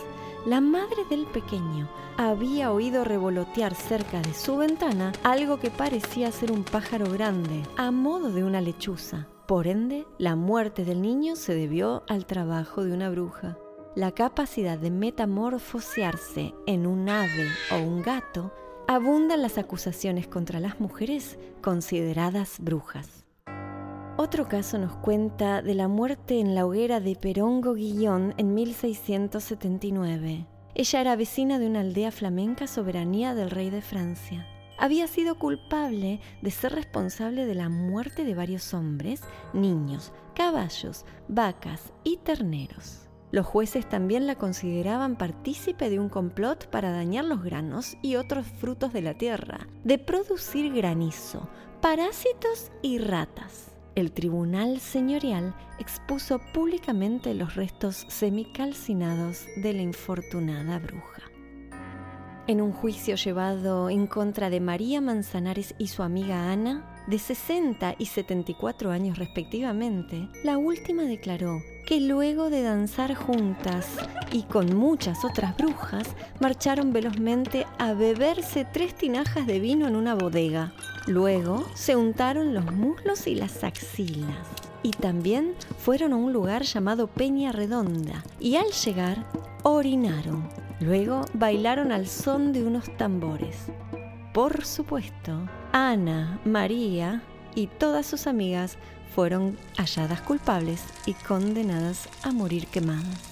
la 0.46 0.60
madre 0.60 1.06
del 1.10 1.26
pequeño 1.28 1.88
había 2.18 2.72
oído 2.72 3.06
revolotear 3.06 3.74
cerca 3.74 4.22
de 4.22 4.34
su 4.34 4.58
ventana 4.58 5.14
algo 5.24 5.60
que 5.60 5.70
parecía 5.70 6.32
ser 6.32 6.52
un 6.52 6.64
pájaro 6.64 7.10
grande, 7.10 7.64
a 7.78 7.92
modo 7.92 8.32
de 8.32 8.44
una 8.44 8.60
lechuza. 8.60 9.28
Por 9.48 9.68
ende, 9.68 10.06
la 10.18 10.36
muerte 10.36 10.84
del 10.84 11.02
niño 11.02 11.36
se 11.36 11.54
debió 11.54 12.04
al 12.10 12.26
trabajo 12.26 12.84
de 12.84 12.94
una 12.94 13.10
bruja. 13.10 13.58
La 13.94 14.14
capacidad 14.14 14.78
de 14.78 14.90
metamorfosearse 14.90 16.54
en 16.66 16.88
un 16.88 17.10
ave 17.10 17.50
o 17.74 17.76
un 17.76 18.02
gato 18.02 18.54
abundan 18.88 19.42
las 19.42 19.58
acusaciones 19.58 20.30
contra 20.30 20.62
las 20.62 20.80
mujeres 20.80 21.38
consideradas 21.62 22.60
brujas. 22.62 23.26
Otro 24.16 24.48
caso 24.48 24.78
nos 24.78 24.96
cuenta 24.96 25.62
de 25.62 25.76
la 25.76 25.90
muerte 25.90 26.40
en 26.40 26.56
la 26.56 26.66
hoguera 26.66 27.02
de 27.02 27.18
Perongo 27.18 27.74
Guillón 27.74 28.34
en 28.38 28.54
1679. 28.54 30.48
Ella 30.74 31.02
era 31.02 31.18
vecina 31.18 31.60
de 31.60 31.68
una 31.68 31.82
aldea 31.82 32.12
flamenca 32.12 32.68
soberanía 32.68 33.36
del 33.36 33.52
rey 33.52 33.70
de 33.70 33.82
Francia. 33.82 34.48
Había 34.78 35.08
sido 35.08 35.38
culpable 35.38 36.22
de 36.42 36.52
ser 36.52 36.72
responsable 36.72 37.46
de 37.46 37.56
la 37.56 37.68
muerte 37.68 38.24
de 38.24 38.36
varios 38.36 38.74
hombres, 38.74 39.22
niños, 39.54 40.14
caballos, 40.34 41.04
vacas 41.28 41.92
y 42.06 42.18
terneros. 42.18 43.11
Los 43.32 43.46
jueces 43.46 43.88
también 43.88 44.28
la 44.28 44.36
consideraban 44.36 45.16
partícipe 45.16 45.90
de 45.90 46.00
un 46.00 46.10
complot 46.10 46.68
para 46.68 46.92
dañar 46.92 47.24
los 47.24 47.42
granos 47.42 47.98
y 48.02 48.16
otros 48.16 48.46
frutos 48.46 48.92
de 48.92 49.02
la 49.02 49.14
tierra, 49.14 49.68
de 49.86 49.98
producir 49.98 50.74
granizo, 50.74 51.48
parásitos 51.80 52.72
y 52.82 52.98
ratas. 52.98 53.72
El 53.96 54.12
tribunal 54.12 54.80
señorial 54.82 55.56
expuso 55.80 56.42
públicamente 56.54 57.34
los 57.34 57.56
restos 57.56 58.06
semicalcinados 58.10 59.46
de 59.56 59.74
la 59.74 59.82
infortunada 59.82 60.80
bruja. 60.80 61.24
En 62.48 62.60
un 62.60 62.74
juicio 62.74 63.16
llevado 63.16 63.90
en 63.90 64.08
contra 64.08 64.50
de 64.50 64.60
María 64.60 65.00
Manzanares 65.00 65.74
y 65.78 65.88
su 65.88 66.04
amiga 66.04 66.52
Ana, 66.52 67.04
de 67.08 67.18
60 67.18 67.96
y 67.98 68.08
74 68.08 68.92
años 68.92 69.18
respectivamente, 69.18 70.28
la 70.44 70.58
última 70.58 71.04
declaró 71.04 71.62
que 71.86 72.00
luego 72.00 72.50
de 72.50 72.64
danzar 72.64 73.16
juntas 73.16 73.88
y 74.32 74.44
con 74.44 74.76
muchas 74.76 75.26
otras 75.26 75.56
brujas, 75.58 76.08
marcharon 76.40 76.94
velozmente 76.94 77.66
a 77.78 77.94
beberse 77.94 78.66
tres 78.66 78.96
tinajas 78.96 79.46
de 79.48 79.60
vino 79.60 79.88
en 79.88 79.96
una 79.96 80.16
bodega. 80.16 80.74
Luego 81.08 81.66
se 81.74 81.96
untaron 81.96 82.54
los 82.54 82.72
muslos 82.72 83.28
y 83.28 83.36
las 83.36 83.64
axilas. 83.64 84.48
Y 84.84 84.92
también 84.92 85.54
fueron 85.78 86.14
a 86.14 86.16
un 86.16 86.34
lugar 86.34 86.64
llamado 86.64 87.08
Peña 87.08 87.52
Redonda 87.52 88.24
y 88.40 88.56
al 88.56 88.72
llegar 88.72 89.26
orinaron. 89.64 90.50
Luego 90.80 91.22
bailaron 91.34 91.92
al 91.92 92.08
son 92.08 92.54
de 92.54 92.64
unos 92.66 92.96
tambores. 92.98 93.68
Por 94.34 94.66
supuesto, 94.66 95.48
Ana, 95.72 96.40
María 96.46 97.22
y 97.54 97.68
todas 97.68 98.06
sus 98.06 98.28
amigas 98.28 98.78
fueron 99.14 99.58
halladas 99.78 100.22
culpables 100.22 100.84
y 101.06 101.14
condenadas 101.14 102.10
a 102.24 102.32
morir 102.32 102.68
quemadas. 102.68 103.30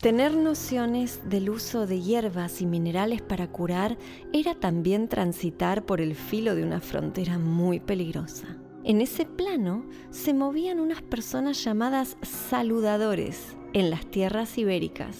Tener 0.00 0.36
nociones 0.36 1.28
del 1.28 1.50
uso 1.50 1.86
de 1.86 2.00
hierbas 2.00 2.60
y 2.60 2.66
minerales 2.66 3.20
para 3.20 3.48
curar 3.48 3.98
era 4.32 4.54
también 4.54 5.08
transitar 5.08 5.84
por 5.84 6.00
el 6.00 6.14
filo 6.14 6.54
de 6.54 6.62
una 6.62 6.80
frontera 6.80 7.38
muy 7.38 7.80
peligrosa. 7.80 8.56
En 8.84 9.00
ese 9.00 9.26
plano 9.26 9.84
se 10.10 10.34
movían 10.34 10.78
unas 10.78 11.02
personas 11.02 11.62
llamadas 11.64 12.16
saludadores 12.22 13.56
en 13.72 13.90
las 13.90 14.06
tierras 14.06 14.56
ibéricas 14.56 15.16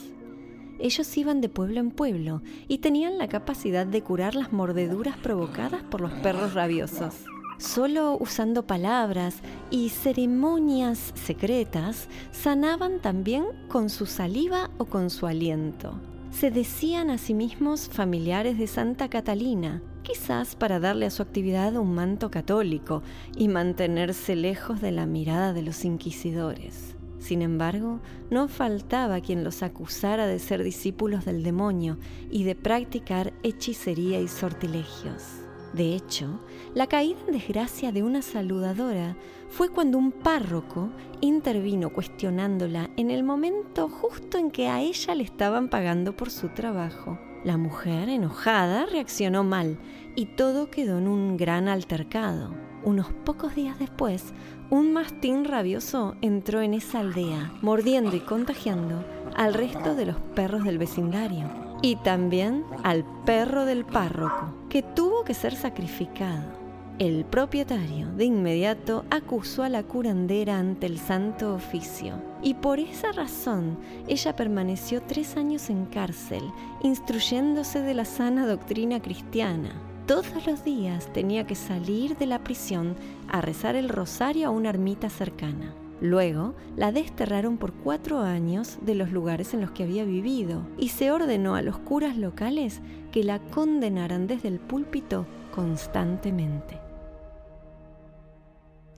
ellos 0.78 1.16
iban 1.16 1.40
de 1.40 1.48
pueblo 1.48 1.80
en 1.80 1.90
pueblo 1.90 2.40
y 2.68 2.78
tenían 2.78 3.18
la 3.18 3.28
capacidad 3.28 3.84
de 3.86 4.02
curar 4.02 4.36
las 4.36 4.52
mordeduras 4.52 5.16
provocadas 5.16 5.82
por 5.82 6.00
los 6.00 6.12
perros 6.12 6.54
rabiosos. 6.54 7.14
Solo 7.58 8.16
usando 8.20 8.68
palabras 8.68 9.40
y 9.72 9.88
ceremonias 9.88 11.12
secretas, 11.14 12.08
sanaban 12.30 13.00
también 13.00 13.46
con 13.66 13.90
su 13.90 14.06
saliva 14.06 14.70
o 14.78 14.84
con 14.84 15.10
su 15.10 15.26
aliento. 15.26 16.00
Se 16.30 16.52
decían 16.52 17.10
a 17.10 17.18
sí 17.18 17.34
mismos 17.34 17.88
familiares 17.88 18.58
de 18.58 18.68
Santa 18.68 19.08
Catalina, 19.08 19.82
quizás 20.04 20.54
para 20.54 20.78
darle 20.78 21.06
a 21.06 21.10
su 21.10 21.20
actividad 21.20 21.74
un 21.74 21.96
manto 21.96 22.30
católico 22.30 23.02
y 23.36 23.48
mantenerse 23.48 24.36
lejos 24.36 24.80
de 24.80 24.92
la 24.92 25.06
mirada 25.06 25.52
de 25.52 25.62
los 25.62 25.84
inquisidores. 25.84 26.94
Sin 27.18 27.42
embargo, 27.42 27.98
no 28.30 28.46
faltaba 28.46 29.20
quien 29.20 29.42
los 29.42 29.64
acusara 29.64 30.28
de 30.28 30.38
ser 30.38 30.62
discípulos 30.62 31.24
del 31.24 31.42
demonio 31.42 31.98
y 32.30 32.44
de 32.44 32.54
practicar 32.54 33.32
hechicería 33.42 34.20
y 34.20 34.28
sortilegios. 34.28 35.47
De 35.72 35.94
hecho, 35.94 36.40
la 36.75 36.87
caída 36.87 37.18
en 37.26 37.32
desgracia 37.32 37.92
de 37.92 38.02
una 38.02 38.22
saludadora 38.22 39.16
fue 39.48 39.68
cuando 39.68 39.98
un 39.98 40.12
párroco 40.12 40.90
intervino 41.20 41.90
cuestionándola 41.90 42.90
en 42.96 43.10
el 43.10 43.22
momento 43.22 43.88
justo 43.88 44.38
en 44.38 44.50
que 44.50 44.68
a 44.68 44.80
ella 44.80 45.14
le 45.14 45.25
estaban 45.25 45.68
pagando 45.68 46.16
por 46.16 46.30
su 46.30 46.48
trabajo. 46.48 47.18
La 47.44 47.56
mujer, 47.56 48.08
enojada, 48.08 48.87
reaccionó 48.87 49.44
mal 49.44 49.78
y 50.16 50.26
todo 50.26 50.70
quedó 50.70 50.98
en 50.98 51.06
un 51.06 51.37
gran 51.37 51.68
altercado. 51.68 52.54
Unos 52.82 53.12
pocos 53.12 53.54
días 53.54 53.78
después, 53.78 54.32
un 54.70 54.92
mastín 54.92 55.44
rabioso 55.44 56.16
entró 56.20 56.62
en 56.62 56.75
esa 56.75 57.00
aldea, 57.00 57.52
mordiendo 57.60 58.16
y 58.16 58.20
contagiando 58.20 59.04
al 59.37 59.54
resto 59.54 59.94
de 59.94 60.06
los 60.06 60.16
perros 60.34 60.64
del 60.64 60.78
vecindario. 60.78 61.67
Y 61.80 61.97
también 61.97 62.64
al 62.82 63.04
perro 63.25 63.64
del 63.64 63.85
párroco, 63.85 64.52
que 64.68 64.82
tuvo 64.82 65.25
que 65.25 65.35
ser 65.35 65.54
sacrificado. 65.54 66.58
El 66.99 67.25
propietario 67.25 68.08
de 68.08 68.25
inmediato 68.25 69.04
acusó 69.08 69.62
a 69.62 69.68
la 69.68 69.85
curandera 69.85 70.58
ante 70.58 70.87
el 70.87 70.99
santo 70.99 71.54
oficio 71.54 72.20
y 72.42 72.54
por 72.54 72.80
esa 72.80 73.12
razón 73.12 73.78
ella 74.08 74.35
permaneció 74.35 75.00
tres 75.02 75.37
años 75.37 75.70
en 75.70 75.87
cárcel, 75.87 76.42
instruyéndose 76.82 77.82
de 77.82 77.94
la 77.94 78.04
sana 78.04 78.49
doctrina 78.49 79.00
cristiana. 79.00 79.70
Todos 80.06 80.44
los 80.44 80.64
días 80.64 81.12
tenía 81.12 81.47
que 81.47 81.54
salir 81.54 82.16
de 82.16 82.26
la 82.26 82.42
prisión 82.42 82.97
a 83.28 83.42
rezar 83.42 83.76
el 83.76 83.88
rosario 83.88 84.49
a 84.49 84.50
una 84.50 84.70
ermita 84.70 85.08
cercana. 85.08 85.75
Luego 86.00 86.54
la 86.76 86.92
desterraron 86.92 87.58
por 87.58 87.72
cuatro 87.72 88.20
años 88.20 88.78
de 88.82 88.94
los 88.94 89.10
lugares 89.10 89.52
en 89.54 89.60
los 89.60 89.72
que 89.72 89.82
había 89.82 90.04
vivido 90.04 90.62
y 90.78 90.90
se 90.90 91.10
ordenó 91.10 91.56
a 91.56 91.62
los 91.62 91.78
curas 91.78 92.16
locales 92.16 92.80
que 93.10 93.24
la 93.24 93.40
condenaran 93.40 94.26
desde 94.26 94.48
el 94.48 94.60
púlpito 94.60 95.26
constantemente. 95.52 96.80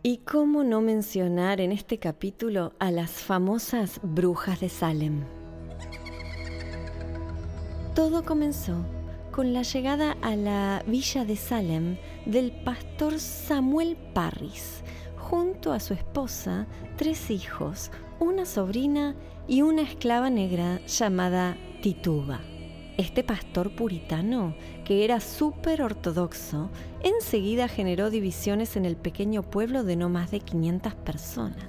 Y 0.03 0.19
cómo 0.19 0.65
no 0.65 0.81
mencionar 0.81 1.61
en 1.61 1.73
este 1.73 1.99
capítulo 1.99 2.73
a 2.79 2.91
las 2.91 3.11
famosas 3.11 4.01
brujas 4.03 4.61
de 4.61 4.69
Salem. 4.69 5.25
Todo 7.95 8.25
comenzó 8.25 8.85
con 9.31 9.53
la 9.53 9.63
llegada 9.63 10.17
a 10.23 10.37
la 10.37 10.83
villa 10.87 11.25
de 11.25 11.37
Salem 11.37 11.97
del 12.27 12.53
pastor 12.65 13.19
Samuel 13.19 13.97
Parris, 14.15 14.83
junto 15.31 15.73
a 15.73 15.79
su 15.79 15.95
esposa, 15.95 16.67
tres 16.97 17.31
hijos, 17.31 17.93
una 18.19 18.45
sobrina 18.45 19.15
y 19.47 19.63
una 19.63 19.83
esclava 19.83 20.29
negra 20.29 20.81
llamada 20.87 21.57
Tituba. 21.83 22.41
Este 22.97 23.23
pastor 23.23 23.77
puritano, 23.77 24.57
que 24.85 25.05
era 25.05 25.21
súper 25.21 25.83
ortodoxo, 25.83 26.69
enseguida 27.05 27.69
generó 27.69 28.11
divisiones 28.11 28.75
en 28.75 28.85
el 28.85 28.97
pequeño 28.97 29.45
pueblo 29.45 29.85
de 29.85 29.95
no 29.95 30.09
más 30.09 30.33
de 30.33 30.41
500 30.41 30.97
personas. 30.97 31.69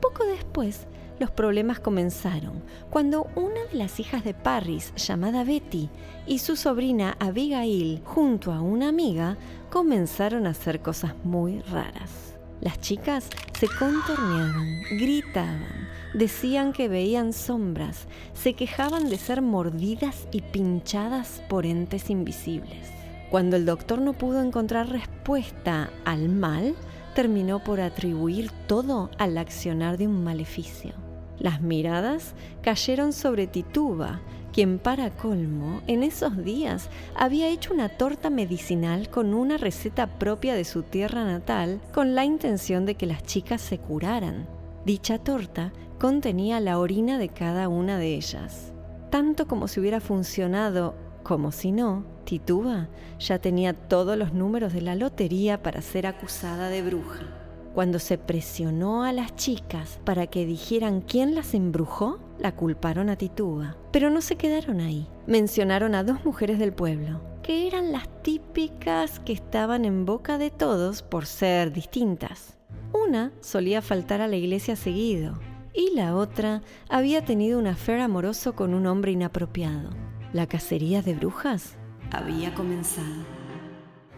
Poco 0.00 0.24
después, 0.24 0.86
los 1.18 1.30
problemas 1.30 1.80
comenzaron 1.80 2.62
cuando 2.88 3.28
una 3.36 3.62
de 3.70 3.76
las 3.76 4.00
hijas 4.00 4.24
de 4.24 4.32
Parris, 4.32 4.94
llamada 4.94 5.44
Betty, 5.44 5.90
y 6.26 6.38
su 6.38 6.56
sobrina 6.56 7.14
Abigail, 7.20 8.00
junto 8.06 8.52
a 8.52 8.62
una 8.62 8.88
amiga, 8.88 9.36
comenzaron 9.68 10.46
a 10.46 10.50
hacer 10.50 10.80
cosas 10.80 11.12
muy 11.24 11.60
raras. 11.60 12.33
Las 12.64 12.80
chicas 12.80 13.28
se 13.60 13.68
contorneaban, 13.68 14.80
gritaban, 14.92 15.86
decían 16.14 16.72
que 16.72 16.88
veían 16.88 17.34
sombras, 17.34 18.06
se 18.32 18.54
quejaban 18.54 19.10
de 19.10 19.18
ser 19.18 19.42
mordidas 19.42 20.26
y 20.32 20.40
pinchadas 20.40 21.42
por 21.50 21.66
entes 21.66 22.08
invisibles. 22.08 22.88
Cuando 23.30 23.56
el 23.56 23.66
doctor 23.66 24.00
no 24.00 24.14
pudo 24.14 24.40
encontrar 24.40 24.88
respuesta 24.88 25.90
al 26.06 26.30
mal, 26.30 26.74
terminó 27.14 27.62
por 27.62 27.82
atribuir 27.82 28.50
todo 28.66 29.10
al 29.18 29.36
accionar 29.36 29.98
de 29.98 30.08
un 30.08 30.24
maleficio. 30.24 31.03
Las 31.38 31.60
miradas 31.60 32.34
cayeron 32.62 33.12
sobre 33.12 33.46
Tituba, 33.46 34.20
quien 34.52 34.78
para 34.78 35.10
colmo, 35.10 35.82
en 35.88 36.04
esos 36.04 36.44
días 36.44 36.88
había 37.16 37.48
hecho 37.48 37.74
una 37.74 37.88
torta 37.88 38.30
medicinal 38.30 39.10
con 39.10 39.34
una 39.34 39.56
receta 39.56 40.06
propia 40.06 40.54
de 40.54 40.64
su 40.64 40.84
tierra 40.84 41.24
natal 41.24 41.80
con 41.92 42.14
la 42.14 42.24
intención 42.24 42.86
de 42.86 42.94
que 42.94 43.06
las 43.06 43.24
chicas 43.24 43.60
se 43.60 43.78
curaran. 43.78 44.46
Dicha 44.84 45.18
torta 45.18 45.72
contenía 45.98 46.60
la 46.60 46.78
orina 46.78 47.18
de 47.18 47.30
cada 47.30 47.68
una 47.68 47.98
de 47.98 48.14
ellas. 48.14 48.72
Tanto 49.10 49.48
como 49.48 49.66
si 49.66 49.80
hubiera 49.80 50.00
funcionado 50.00 50.94
como 51.24 51.50
si 51.50 51.72
no, 51.72 52.04
Tituba 52.24 52.88
ya 53.18 53.40
tenía 53.40 53.74
todos 53.74 54.16
los 54.16 54.32
números 54.32 54.72
de 54.72 54.82
la 54.82 54.94
lotería 54.94 55.62
para 55.62 55.82
ser 55.82 56.06
acusada 56.06 56.68
de 56.68 56.82
bruja. 56.82 57.43
Cuando 57.74 57.98
se 57.98 58.18
presionó 58.18 59.02
a 59.02 59.12
las 59.12 59.34
chicas 59.34 59.98
para 60.04 60.28
que 60.28 60.46
dijeran 60.46 61.00
quién 61.00 61.34
las 61.34 61.54
embrujó, 61.54 62.20
la 62.38 62.54
culparon 62.54 63.10
a 63.10 63.16
Tituba. 63.16 63.76
Pero 63.90 64.10
no 64.10 64.20
se 64.20 64.36
quedaron 64.36 64.80
ahí. 64.80 65.08
Mencionaron 65.26 65.96
a 65.96 66.04
dos 66.04 66.24
mujeres 66.24 66.60
del 66.60 66.72
pueblo, 66.72 67.20
que 67.42 67.66
eran 67.66 67.90
las 67.90 68.06
típicas 68.22 69.18
que 69.18 69.32
estaban 69.32 69.84
en 69.84 70.04
boca 70.04 70.38
de 70.38 70.50
todos 70.50 71.02
por 71.02 71.26
ser 71.26 71.72
distintas. 71.72 72.56
Una 72.92 73.32
solía 73.40 73.82
faltar 73.82 74.20
a 74.20 74.28
la 74.28 74.36
iglesia 74.36 74.76
seguido 74.76 75.40
y 75.74 75.96
la 75.96 76.14
otra 76.14 76.62
había 76.88 77.24
tenido 77.24 77.58
un 77.58 77.66
afer 77.66 77.98
amoroso 77.98 78.54
con 78.54 78.72
un 78.72 78.86
hombre 78.86 79.10
inapropiado. 79.10 79.90
La 80.32 80.46
cacería 80.46 81.02
de 81.02 81.14
brujas 81.14 81.74
había 82.12 82.54
comenzado 82.54 83.43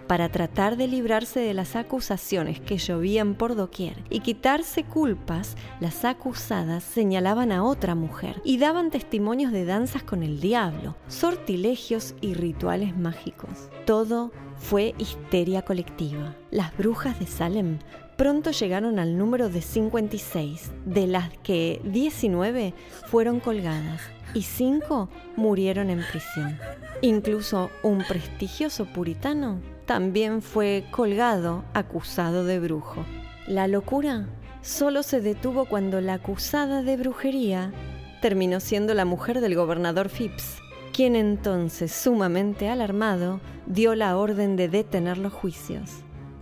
para 0.07 0.29
tratar 0.29 0.77
de 0.77 0.89
librarse 0.89 1.41
de 1.41 1.55
las 1.55 1.77
acusaciones 1.77 2.61
que 2.61 2.79
llovían 2.79 3.35
por 3.35 3.57
doquier 3.57 4.03
y 4.11 4.21
quitarse 4.21 4.85
culpas, 4.85 5.57
las 5.81 6.05
acusadas 6.05 6.85
señalaban 6.85 7.53
a 7.53 7.65
otra 7.65 7.95
mujer 7.95 8.41
y 8.45 8.59
daban 8.59 8.91
testimonios 8.91 9.53
de 9.53 9.65
danzas 9.65 10.03
con 10.03 10.23
el 10.23 10.41
diablo, 10.41 10.97
sortilegios 11.09 12.15
y 12.21 12.35
rituales 12.35 12.97
mágicos. 12.97 13.69
Todo 13.85 14.33
fue 14.57 14.95
histeria 14.99 15.63
colectiva. 15.63 16.35
Las 16.51 16.77
brujas 16.77 17.19
de 17.19 17.27
Salem 17.27 17.79
pronto 18.17 18.51
llegaron 18.51 18.99
al 18.99 19.19
número 19.19 19.49
de 19.49 19.61
56, 19.61 20.73
de 20.85 21.07
las 21.07 21.31
que 21.39 21.81
19 21.85 22.75
fueron 23.07 23.41
colgadas 23.41 24.01
y 24.35 24.43
5 24.43 25.09
murieron 25.37 25.91
en 25.91 26.03
prisión. 26.11 26.59
Incluso 27.03 27.71
un 27.83 27.99
prestigioso 27.99 28.87
puritano 28.87 29.61
también 29.87 30.43
fue 30.43 30.85
colgado 30.91 31.65
acusado 31.73 32.45
de 32.45 32.59
brujo. 32.59 33.05
La 33.47 33.69
locura 33.69 34.27
solo 34.61 35.03
se 35.03 35.21
detuvo 35.21 35.65
cuando 35.65 36.01
la 36.01 36.15
acusada 36.15 36.83
de 36.83 36.97
brujería 36.97 37.73
terminó 38.21 38.61
siendo 38.61 38.93
la 38.95 39.05
mujer 39.05 39.41
del 39.41 39.55
gobernador 39.55 40.09
Phipps, 40.09 40.59
quien 40.93 41.15
entonces, 41.15 41.93
sumamente 41.93 42.69
alarmado, 42.69 43.41
dio 43.67 43.95
la 43.95 44.17
orden 44.17 44.57
de 44.57 44.69
detener 44.69 45.19
los 45.19 45.33
juicios. 45.33 45.91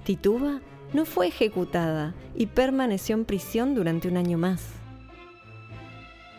Tituba 0.04 0.60
no 0.92 1.04
fue 1.04 1.26
ejecutada 1.26 2.14
y 2.34 2.46
permaneció 2.46 3.14
en 3.16 3.24
prisión 3.24 3.74
durante 3.74 4.08
un 4.08 4.16
año 4.16 4.38
más. 4.38 4.83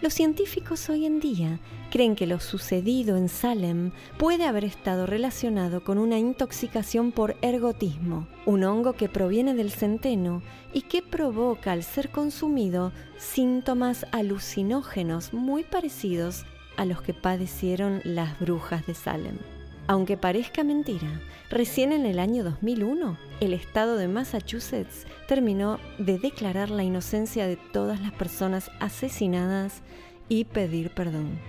Los 0.01 0.13
científicos 0.13 0.89
hoy 0.89 1.05
en 1.05 1.21
día 1.21 1.59
creen 1.89 2.15
que 2.17 2.27
lo 2.27 2.41
sucedido 2.41 3.15
en 3.15 3.29
Salem 3.29 3.91
puede 4.17 4.43
haber 4.43 4.65
estado 4.65 5.05
relacionado 5.05 5.85
con 5.85 5.97
una 5.97 6.19
intoxicación 6.19 7.13
por 7.13 7.37
ergotismo, 7.41 8.27
un 8.45 8.65
hongo 8.65 8.93
que 8.93 9.07
proviene 9.07 9.53
del 9.53 9.71
centeno 9.71 10.41
y 10.73 10.81
que 10.81 11.01
provoca 11.01 11.71
al 11.71 11.83
ser 11.83 12.09
consumido 12.09 12.91
síntomas 13.17 14.05
alucinógenos 14.11 15.33
muy 15.33 15.63
parecidos 15.63 16.45
a 16.75 16.83
los 16.83 17.01
que 17.01 17.13
padecieron 17.13 18.01
las 18.03 18.37
brujas 18.37 18.85
de 18.85 18.95
Salem. 18.95 19.54
Aunque 19.87 20.17
parezca 20.17 20.63
mentira, 20.63 21.21
recién 21.49 21.91
en 21.91 22.07
el 22.07 22.17
año 22.17 22.43
2001, 22.43 23.17
el 23.39 23.53
estado 23.53 23.97
de 23.97 24.07
Massachusetts 24.07 25.05
terminó 25.27 25.79
de 25.99 26.17
declarar 26.17 26.71
la 26.71 26.83
inocencia 26.83 27.45
de 27.45 27.57
todas 27.57 28.01
las 28.01 28.11
personas 28.13 28.71
asesinadas 28.79 29.83
y 30.27 30.45
pedir 30.45 30.89
perdón. 30.91 31.39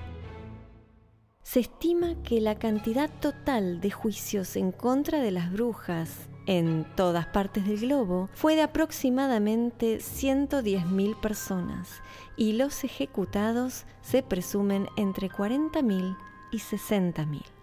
Se 1.43 1.61
estima 1.61 2.15
que 2.25 2.41
la 2.41 2.57
cantidad 2.57 3.09
total 3.21 3.81
de 3.81 3.91
juicios 3.91 4.57
en 4.57 4.73
contra 4.73 5.21
de 5.21 5.31
las 5.31 5.51
brujas 5.51 6.29
en 6.47 6.85
todas 6.95 7.27
partes 7.27 7.67
del 7.67 7.79
globo 7.81 8.29
fue 8.35 8.55
de 8.55 8.63
aproximadamente 8.63 9.99
110.000 9.99 11.21
personas 11.21 12.03
y 12.37 12.53
los 12.53 12.85
ejecutados 12.85 13.87
se 14.03 14.23
presumen 14.23 14.89
entre 14.97 15.31
40.000 15.31 16.17
y 16.51 16.59
60.000. 16.59 17.56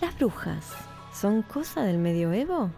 ¿Las 0.00 0.14
brujas 0.18 0.74
son 1.10 1.40
cosa 1.40 1.82
del 1.82 1.96
medioevo? 1.96 2.70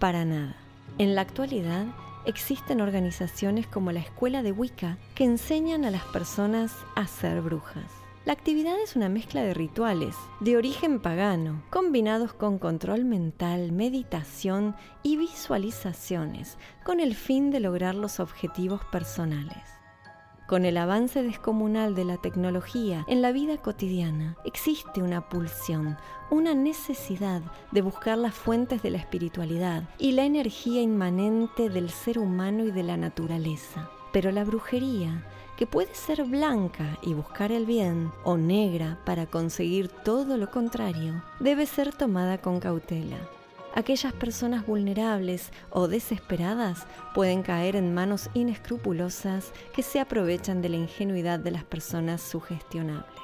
Para 0.00 0.24
nada. 0.24 0.56
En 0.98 1.14
la 1.14 1.20
actualidad 1.20 1.86
existen 2.26 2.80
organizaciones 2.80 3.68
como 3.68 3.92
la 3.92 4.00
Escuela 4.00 4.42
de 4.42 4.50
Wicca 4.50 4.98
que 5.14 5.22
enseñan 5.22 5.84
a 5.84 5.92
las 5.92 6.02
personas 6.06 6.72
a 6.96 7.06
ser 7.06 7.42
brujas. 7.42 7.84
La 8.24 8.32
actividad 8.32 8.74
es 8.82 8.96
una 8.96 9.08
mezcla 9.08 9.42
de 9.42 9.54
rituales 9.54 10.16
de 10.40 10.56
origen 10.56 10.98
pagano, 10.98 11.62
combinados 11.70 12.32
con 12.32 12.58
control 12.58 13.04
mental, 13.04 13.70
meditación 13.70 14.74
y 15.04 15.16
visualizaciones, 15.16 16.58
con 16.84 16.98
el 16.98 17.14
fin 17.14 17.52
de 17.52 17.60
lograr 17.60 17.94
los 17.94 18.18
objetivos 18.18 18.82
personales. 18.86 19.73
Con 20.46 20.66
el 20.66 20.76
avance 20.76 21.22
descomunal 21.22 21.94
de 21.94 22.04
la 22.04 22.18
tecnología 22.18 23.06
en 23.08 23.22
la 23.22 23.32
vida 23.32 23.56
cotidiana, 23.56 24.36
existe 24.44 25.02
una 25.02 25.26
pulsión, 25.26 25.96
una 26.30 26.52
necesidad 26.52 27.40
de 27.70 27.80
buscar 27.80 28.18
las 28.18 28.34
fuentes 28.34 28.82
de 28.82 28.90
la 28.90 28.98
espiritualidad 28.98 29.84
y 29.96 30.12
la 30.12 30.26
energía 30.26 30.82
inmanente 30.82 31.70
del 31.70 31.88
ser 31.88 32.18
humano 32.18 32.64
y 32.64 32.72
de 32.72 32.82
la 32.82 32.98
naturaleza. 32.98 33.88
Pero 34.12 34.32
la 34.32 34.44
brujería, 34.44 35.24
que 35.56 35.66
puede 35.66 35.94
ser 35.94 36.22
blanca 36.24 36.98
y 37.00 37.14
buscar 37.14 37.50
el 37.50 37.64
bien, 37.64 38.12
o 38.22 38.36
negra 38.36 38.98
para 39.06 39.24
conseguir 39.24 39.88
todo 39.88 40.36
lo 40.36 40.50
contrario, 40.50 41.24
debe 41.40 41.64
ser 41.64 41.94
tomada 41.94 42.36
con 42.36 42.60
cautela 42.60 43.16
aquellas 43.74 44.12
personas 44.12 44.66
vulnerables 44.66 45.50
o 45.70 45.88
desesperadas 45.88 46.86
pueden 47.14 47.42
caer 47.42 47.76
en 47.76 47.92
manos 47.92 48.30
inescrupulosas 48.32 49.52
que 49.74 49.82
se 49.82 50.00
aprovechan 50.00 50.62
de 50.62 50.68
la 50.70 50.76
ingenuidad 50.76 51.38
de 51.40 51.50
las 51.50 51.64
personas 51.64 52.22
sugestionables. 52.22 53.20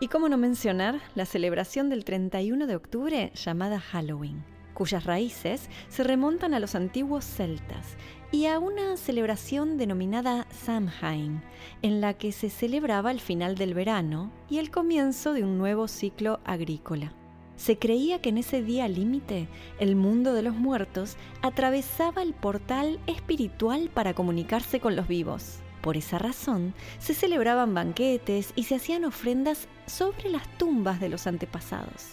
Y 0.00 0.08
cómo 0.08 0.28
no 0.28 0.36
mencionar 0.36 1.00
la 1.14 1.26
celebración 1.26 1.88
del 1.88 2.04
31 2.04 2.66
de 2.66 2.76
octubre 2.76 3.32
llamada 3.34 3.80
Halloween, 3.80 4.44
cuyas 4.74 5.04
raíces 5.04 5.68
se 5.88 6.04
remontan 6.04 6.54
a 6.54 6.60
los 6.60 6.76
antiguos 6.76 7.24
celtas 7.24 7.96
y 8.30 8.46
a 8.46 8.60
una 8.60 8.96
celebración 8.96 9.76
denominada 9.76 10.46
Samhain, 10.50 11.42
en 11.82 12.00
la 12.00 12.14
que 12.14 12.30
se 12.30 12.48
celebraba 12.48 13.10
el 13.10 13.20
final 13.20 13.56
del 13.56 13.74
verano 13.74 14.30
y 14.48 14.58
el 14.58 14.70
comienzo 14.70 15.32
de 15.32 15.42
un 15.42 15.58
nuevo 15.58 15.88
ciclo 15.88 16.38
agrícola. 16.44 17.17
Se 17.58 17.76
creía 17.76 18.20
que 18.20 18.28
en 18.28 18.38
ese 18.38 18.62
día 18.62 18.86
límite 18.86 19.48
el 19.80 19.96
mundo 19.96 20.32
de 20.32 20.42
los 20.42 20.54
muertos 20.54 21.16
atravesaba 21.42 22.22
el 22.22 22.32
portal 22.32 23.00
espiritual 23.08 23.90
para 23.92 24.14
comunicarse 24.14 24.78
con 24.78 24.94
los 24.94 25.08
vivos. 25.08 25.58
Por 25.80 25.96
esa 25.96 26.18
razón, 26.18 26.72
se 27.00 27.14
celebraban 27.14 27.74
banquetes 27.74 28.52
y 28.54 28.62
se 28.62 28.76
hacían 28.76 29.04
ofrendas 29.04 29.66
sobre 29.86 30.30
las 30.30 30.48
tumbas 30.56 31.00
de 31.00 31.08
los 31.08 31.26
antepasados. 31.26 32.12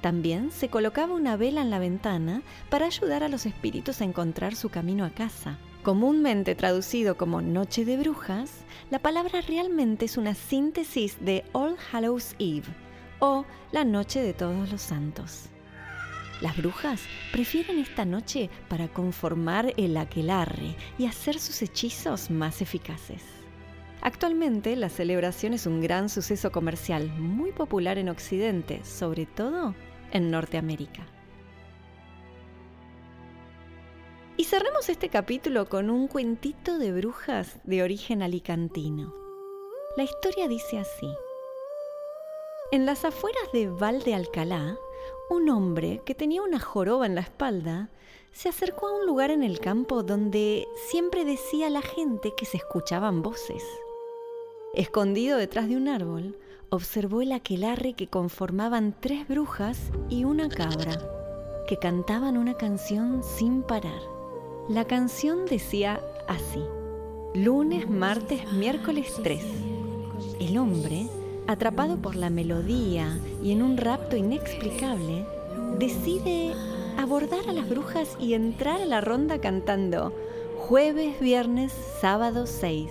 También 0.00 0.50
se 0.50 0.68
colocaba 0.68 1.14
una 1.14 1.36
vela 1.36 1.62
en 1.62 1.70
la 1.70 1.78
ventana 1.78 2.42
para 2.68 2.86
ayudar 2.86 3.22
a 3.22 3.28
los 3.28 3.46
espíritus 3.46 4.00
a 4.00 4.04
encontrar 4.04 4.56
su 4.56 4.70
camino 4.70 5.04
a 5.04 5.10
casa. 5.10 5.56
Comúnmente 5.84 6.56
traducido 6.56 7.16
como 7.16 7.42
Noche 7.42 7.84
de 7.84 7.96
Brujas, 7.96 8.50
la 8.90 8.98
palabra 8.98 9.40
realmente 9.40 10.06
es 10.06 10.16
una 10.16 10.34
síntesis 10.34 11.24
de 11.24 11.44
All 11.52 11.76
Hallows 11.92 12.34
Eve, 12.40 12.66
o 13.22 13.46
la 13.70 13.84
noche 13.84 14.20
de 14.20 14.34
todos 14.34 14.72
los 14.72 14.82
santos. 14.82 15.44
Las 16.40 16.56
brujas 16.56 17.00
prefieren 17.30 17.78
esta 17.78 18.04
noche 18.04 18.50
para 18.68 18.88
conformar 18.88 19.72
el 19.76 19.96
aquelarre 19.96 20.74
y 20.98 21.06
hacer 21.06 21.38
sus 21.38 21.62
hechizos 21.62 22.32
más 22.32 22.60
eficaces. 22.60 23.22
Actualmente 24.00 24.74
la 24.74 24.88
celebración 24.88 25.52
es 25.52 25.66
un 25.66 25.80
gran 25.80 26.08
suceso 26.08 26.50
comercial 26.50 27.10
muy 27.16 27.52
popular 27.52 27.96
en 27.96 28.08
Occidente, 28.08 28.84
sobre 28.84 29.26
todo 29.26 29.76
en 30.10 30.32
Norteamérica. 30.32 31.06
Y 34.36 34.44
cerremos 34.44 34.88
este 34.88 35.10
capítulo 35.10 35.68
con 35.68 35.90
un 35.90 36.08
cuentito 36.08 36.76
de 36.76 36.90
brujas 36.90 37.60
de 37.62 37.84
origen 37.84 38.20
alicantino. 38.20 39.14
La 39.96 40.02
historia 40.02 40.48
dice 40.48 40.80
así. 40.80 41.06
En 42.72 42.86
las 42.86 43.04
afueras 43.04 43.52
de 43.52 43.68
Val 43.68 44.02
de 44.02 44.14
Alcalá, 44.14 44.78
un 45.28 45.50
hombre 45.50 46.00
que 46.06 46.14
tenía 46.14 46.40
una 46.40 46.58
joroba 46.58 47.04
en 47.04 47.14
la 47.14 47.20
espalda 47.20 47.90
se 48.32 48.48
acercó 48.48 48.86
a 48.86 48.98
un 48.98 49.04
lugar 49.04 49.30
en 49.30 49.42
el 49.42 49.60
campo 49.60 50.02
donde 50.02 50.66
siempre 50.88 51.26
decía 51.26 51.68
la 51.68 51.82
gente 51.82 52.32
que 52.34 52.46
se 52.46 52.56
escuchaban 52.56 53.20
voces. 53.20 53.62
Escondido 54.72 55.36
detrás 55.36 55.68
de 55.68 55.76
un 55.76 55.86
árbol, 55.86 56.38
observó 56.70 57.20
el 57.20 57.32
aquelarre 57.32 57.92
que 57.92 58.08
conformaban 58.08 58.96
tres 58.98 59.28
brujas 59.28 59.78
y 60.08 60.24
una 60.24 60.48
cabra, 60.48 60.98
que 61.68 61.76
cantaban 61.76 62.38
una 62.38 62.54
canción 62.54 63.22
sin 63.22 63.64
parar. 63.64 64.00
La 64.70 64.86
canción 64.86 65.44
decía 65.44 66.02
así, 66.26 66.64
lunes, 67.34 67.90
martes, 67.90 68.50
miércoles 68.54 69.12
3. 69.22 69.44
El 70.40 70.56
hombre 70.56 71.06
atrapado 71.46 71.96
por 71.96 72.16
la 72.16 72.30
melodía 72.30 73.18
y 73.42 73.52
en 73.52 73.62
un 73.62 73.76
rapto 73.76 74.16
inexplicable, 74.16 75.24
decide 75.78 76.52
abordar 76.98 77.48
a 77.48 77.52
las 77.52 77.68
brujas 77.68 78.16
y 78.20 78.34
entrar 78.34 78.80
a 78.80 78.86
la 78.86 79.00
ronda 79.00 79.40
cantando 79.40 80.12
jueves, 80.58 81.18
viernes, 81.20 81.72
sábado 82.00 82.46
6. 82.46 82.90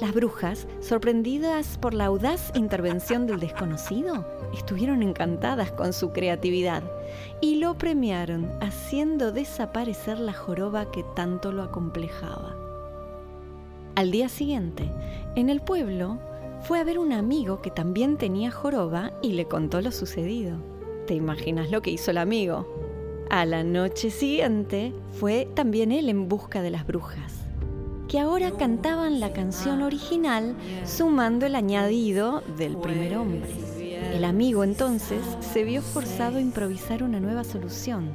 Las 0.00 0.14
brujas, 0.14 0.66
sorprendidas 0.80 1.76
por 1.76 1.92
la 1.92 2.06
audaz 2.06 2.52
intervención 2.54 3.26
del 3.26 3.38
desconocido, 3.38 4.24
estuvieron 4.54 5.02
encantadas 5.02 5.72
con 5.72 5.92
su 5.92 6.10
creatividad 6.10 6.82
y 7.42 7.56
lo 7.56 7.76
premiaron 7.76 8.50
haciendo 8.62 9.30
desaparecer 9.30 10.18
la 10.18 10.32
joroba 10.32 10.90
que 10.90 11.04
tanto 11.14 11.52
lo 11.52 11.62
acomplejaba. 11.62 12.56
Al 13.94 14.10
día 14.10 14.30
siguiente, 14.30 14.90
en 15.34 15.50
el 15.50 15.60
pueblo, 15.60 16.18
fue 16.62 16.78
a 16.78 16.84
ver 16.84 16.98
un 16.98 17.12
amigo 17.12 17.62
que 17.62 17.70
también 17.70 18.16
tenía 18.16 18.50
joroba 18.50 19.12
y 19.22 19.32
le 19.32 19.46
contó 19.46 19.80
lo 19.80 19.90
sucedido. 19.92 20.58
¿Te 21.06 21.14
imaginas 21.14 21.70
lo 21.70 21.82
que 21.82 21.90
hizo 21.90 22.10
el 22.10 22.18
amigo? 22.18 22.66
A 23.30 23.44
la 23.46 23.64
noche 23.64 24.10
siguiente 24.10 24.92
fue 25.18 25.48
también 25.54 25.92
él 25.92 26.08
en 26.08 26.28
busca 26.28 26.62
de 26.62 26.70
las 26.70 26.86
brujas, 26.86 27.32
que 28.08 28.18
ahora 28.18 28.50
cantaban 28.52 29.20
la 29.20 29.32
canción 29.32 29.82
original 29.82 30.54
sumando 30.84 31.46
el 31.46 31.54
añadido 31.54 32.42
del 32.58 32.76
primer 32.76 33.16
hombre. 33.16 33.50
El 34.14 34.24
amigo 34.24 34.64
entonces 34.64 35.22
se 35.40 35.64
vio 35.64 35.80
forzado 35.80 36.38
a 36.38 36.42
improvisar 36.42 37.02
una 37.02 37.20
nueva 37.20 37.44
solución. 37.44 38.10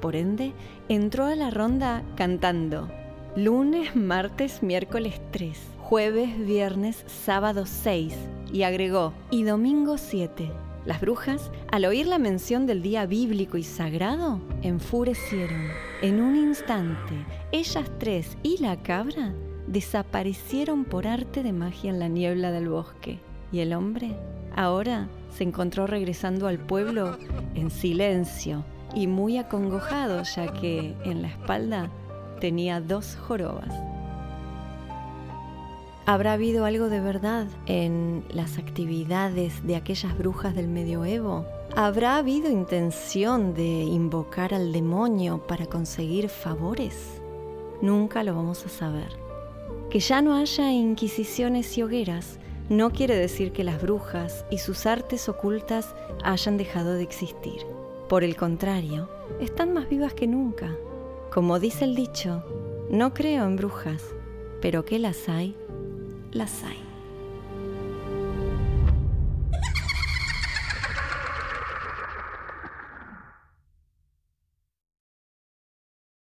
Por 0.00 0.16
ende, 0.16 0.52
entró 0.88 1.24
a 1.26 1.34
la 1.34 1.50
ronda 1.50 2.02
cantando 2.16 2.88
lunes, 3.36 3.94
martes, 3.96 4.62
miércoles 4.62 5.20
3 5.30 5.77
jueves, 5.88 6.38
viernes, 6.44 7.02
sábado 7.06 7.64
6 7.64 8.14
y 8.52 8.64
agregó, 8.64 9.14
y 9.30 9.44
domingo 9.44 9.96
7. 9.96 10.52
Las 10.84 11.00
brujas, 11.00 11.50
al 11.72 11.86
oír 11.86 12.06
la 12.06 12.18
mención 12.18 12.66
del 12.66 12.82
día 12.82 13.06
bíblico 13.06 13.56
y 13.56 13.62
sagrado, 13.62 14.38
enfurecieron. 14.60 15.62
En 16.02 16.20
un 16.20 16.36
instante, 16.36 17.14
ellas 17.52 17.90
tres 17.98 18.36
y 18.42 18.58
la 18.58 18.76
cabra 18.82 19.32
desaparecieron 19.66 20.84
por 20.84 21.06
arte 21.06 21.42
de 21.42 21.54
magia 21.54 21.88
en 21.88 22.00
la 22.00 22.08
niebla 22.08 22.50
del 22.50 22.68
bosque. 22.68 23.18
Y 23.50 23.60
el 23.60 23.72
hombre 23.72 24.14
ahora 24.54 25.08
se 25.34 25.44
encontró 25.44 25.86
regresando 25.86 26.48
al 26.48 26.58
pueblo 26.58 27.16
en 27.54 27.70
silencio 27.70 28.62
y 28.94 29.06
muy 29.06 29.38
acongojado 29.38 30.22
ya 30.24 30.52
que 30.52 30.94
en 31.04 31.22
la 31.22 31.28
espalda 31.28 31.88
tenía 32.40 32.82
dos 32.82 33.16
jorobas. 33.16 33.72
¿Habrá 36.08 36.32
habido 36.32 36.64
algo 36.64 36.88
de 36.88 37.02
verdad 37.02 37.48
en 37.66 38.24
las 38.30 38.56
actividades 38.56 39.66
de 39.66 39.76
aquellas 39.76 40.16
brujas 40.16 40.54
del 40.54 40.66
medioevo? 40.66 41.44
¿Habrá 41.76 42.16
habido 42.16 42.48
intención 42.50 43.52
de 43.52 43.82
invocar 43.82 44.54
al 44.54 44.72
demonio 44.72 45.46
para 45.46 45.66
conseguir 45.66 46.30
favores? 46.30 47.20
Nunca 47.82 48.24
lo 48.24 48.34
vamos 48.34 48.64
a 48.64 48.70
saber. 48.70 49.18
Que 49.90 50.00
ya 50.00 50.22
no 50.22 50.34
haya 50.34 50.72
inquisiciones 50.72 51.76
y 51.76 51.82
hogueras 51.82 52.38
no 52.70 52.88
quiere 52.88 53.14
decir 53.14 53.52
que 53.52 53.62
las 53.62 53.82
brujas 53.82 54.46
y 54.50 54.56
sus 54.56 54.86
artes 54.86 55.28
ocultas 55.28 55.94
hayan 56.24 56.56
dejado 56.56 56.94
de 56.94 57.02
existir. 57.02 57.66
Por 58.08 58.24
el 58.24 58.34
contrario, 58.34 59.10
están 59.40 59.74
más 59.74 59.90
vivas 59.90 60.14
que 60.14 60.26
nunca. 60.26 60.74
Como 61.30 61.58
dice 61.60 61.84
el 61.84 61.94
dicho, 61.94 62.42
no 62.88 63.12
creo 63.12 63.44
en 63.44 63.56
brujas, 63.56 64.02
pero 64.62 64.86
que 64.86 64.98
las 64.98 65.28
hay, 65.28 65.54
las 66.32 66.62
hay. 66.64 66.87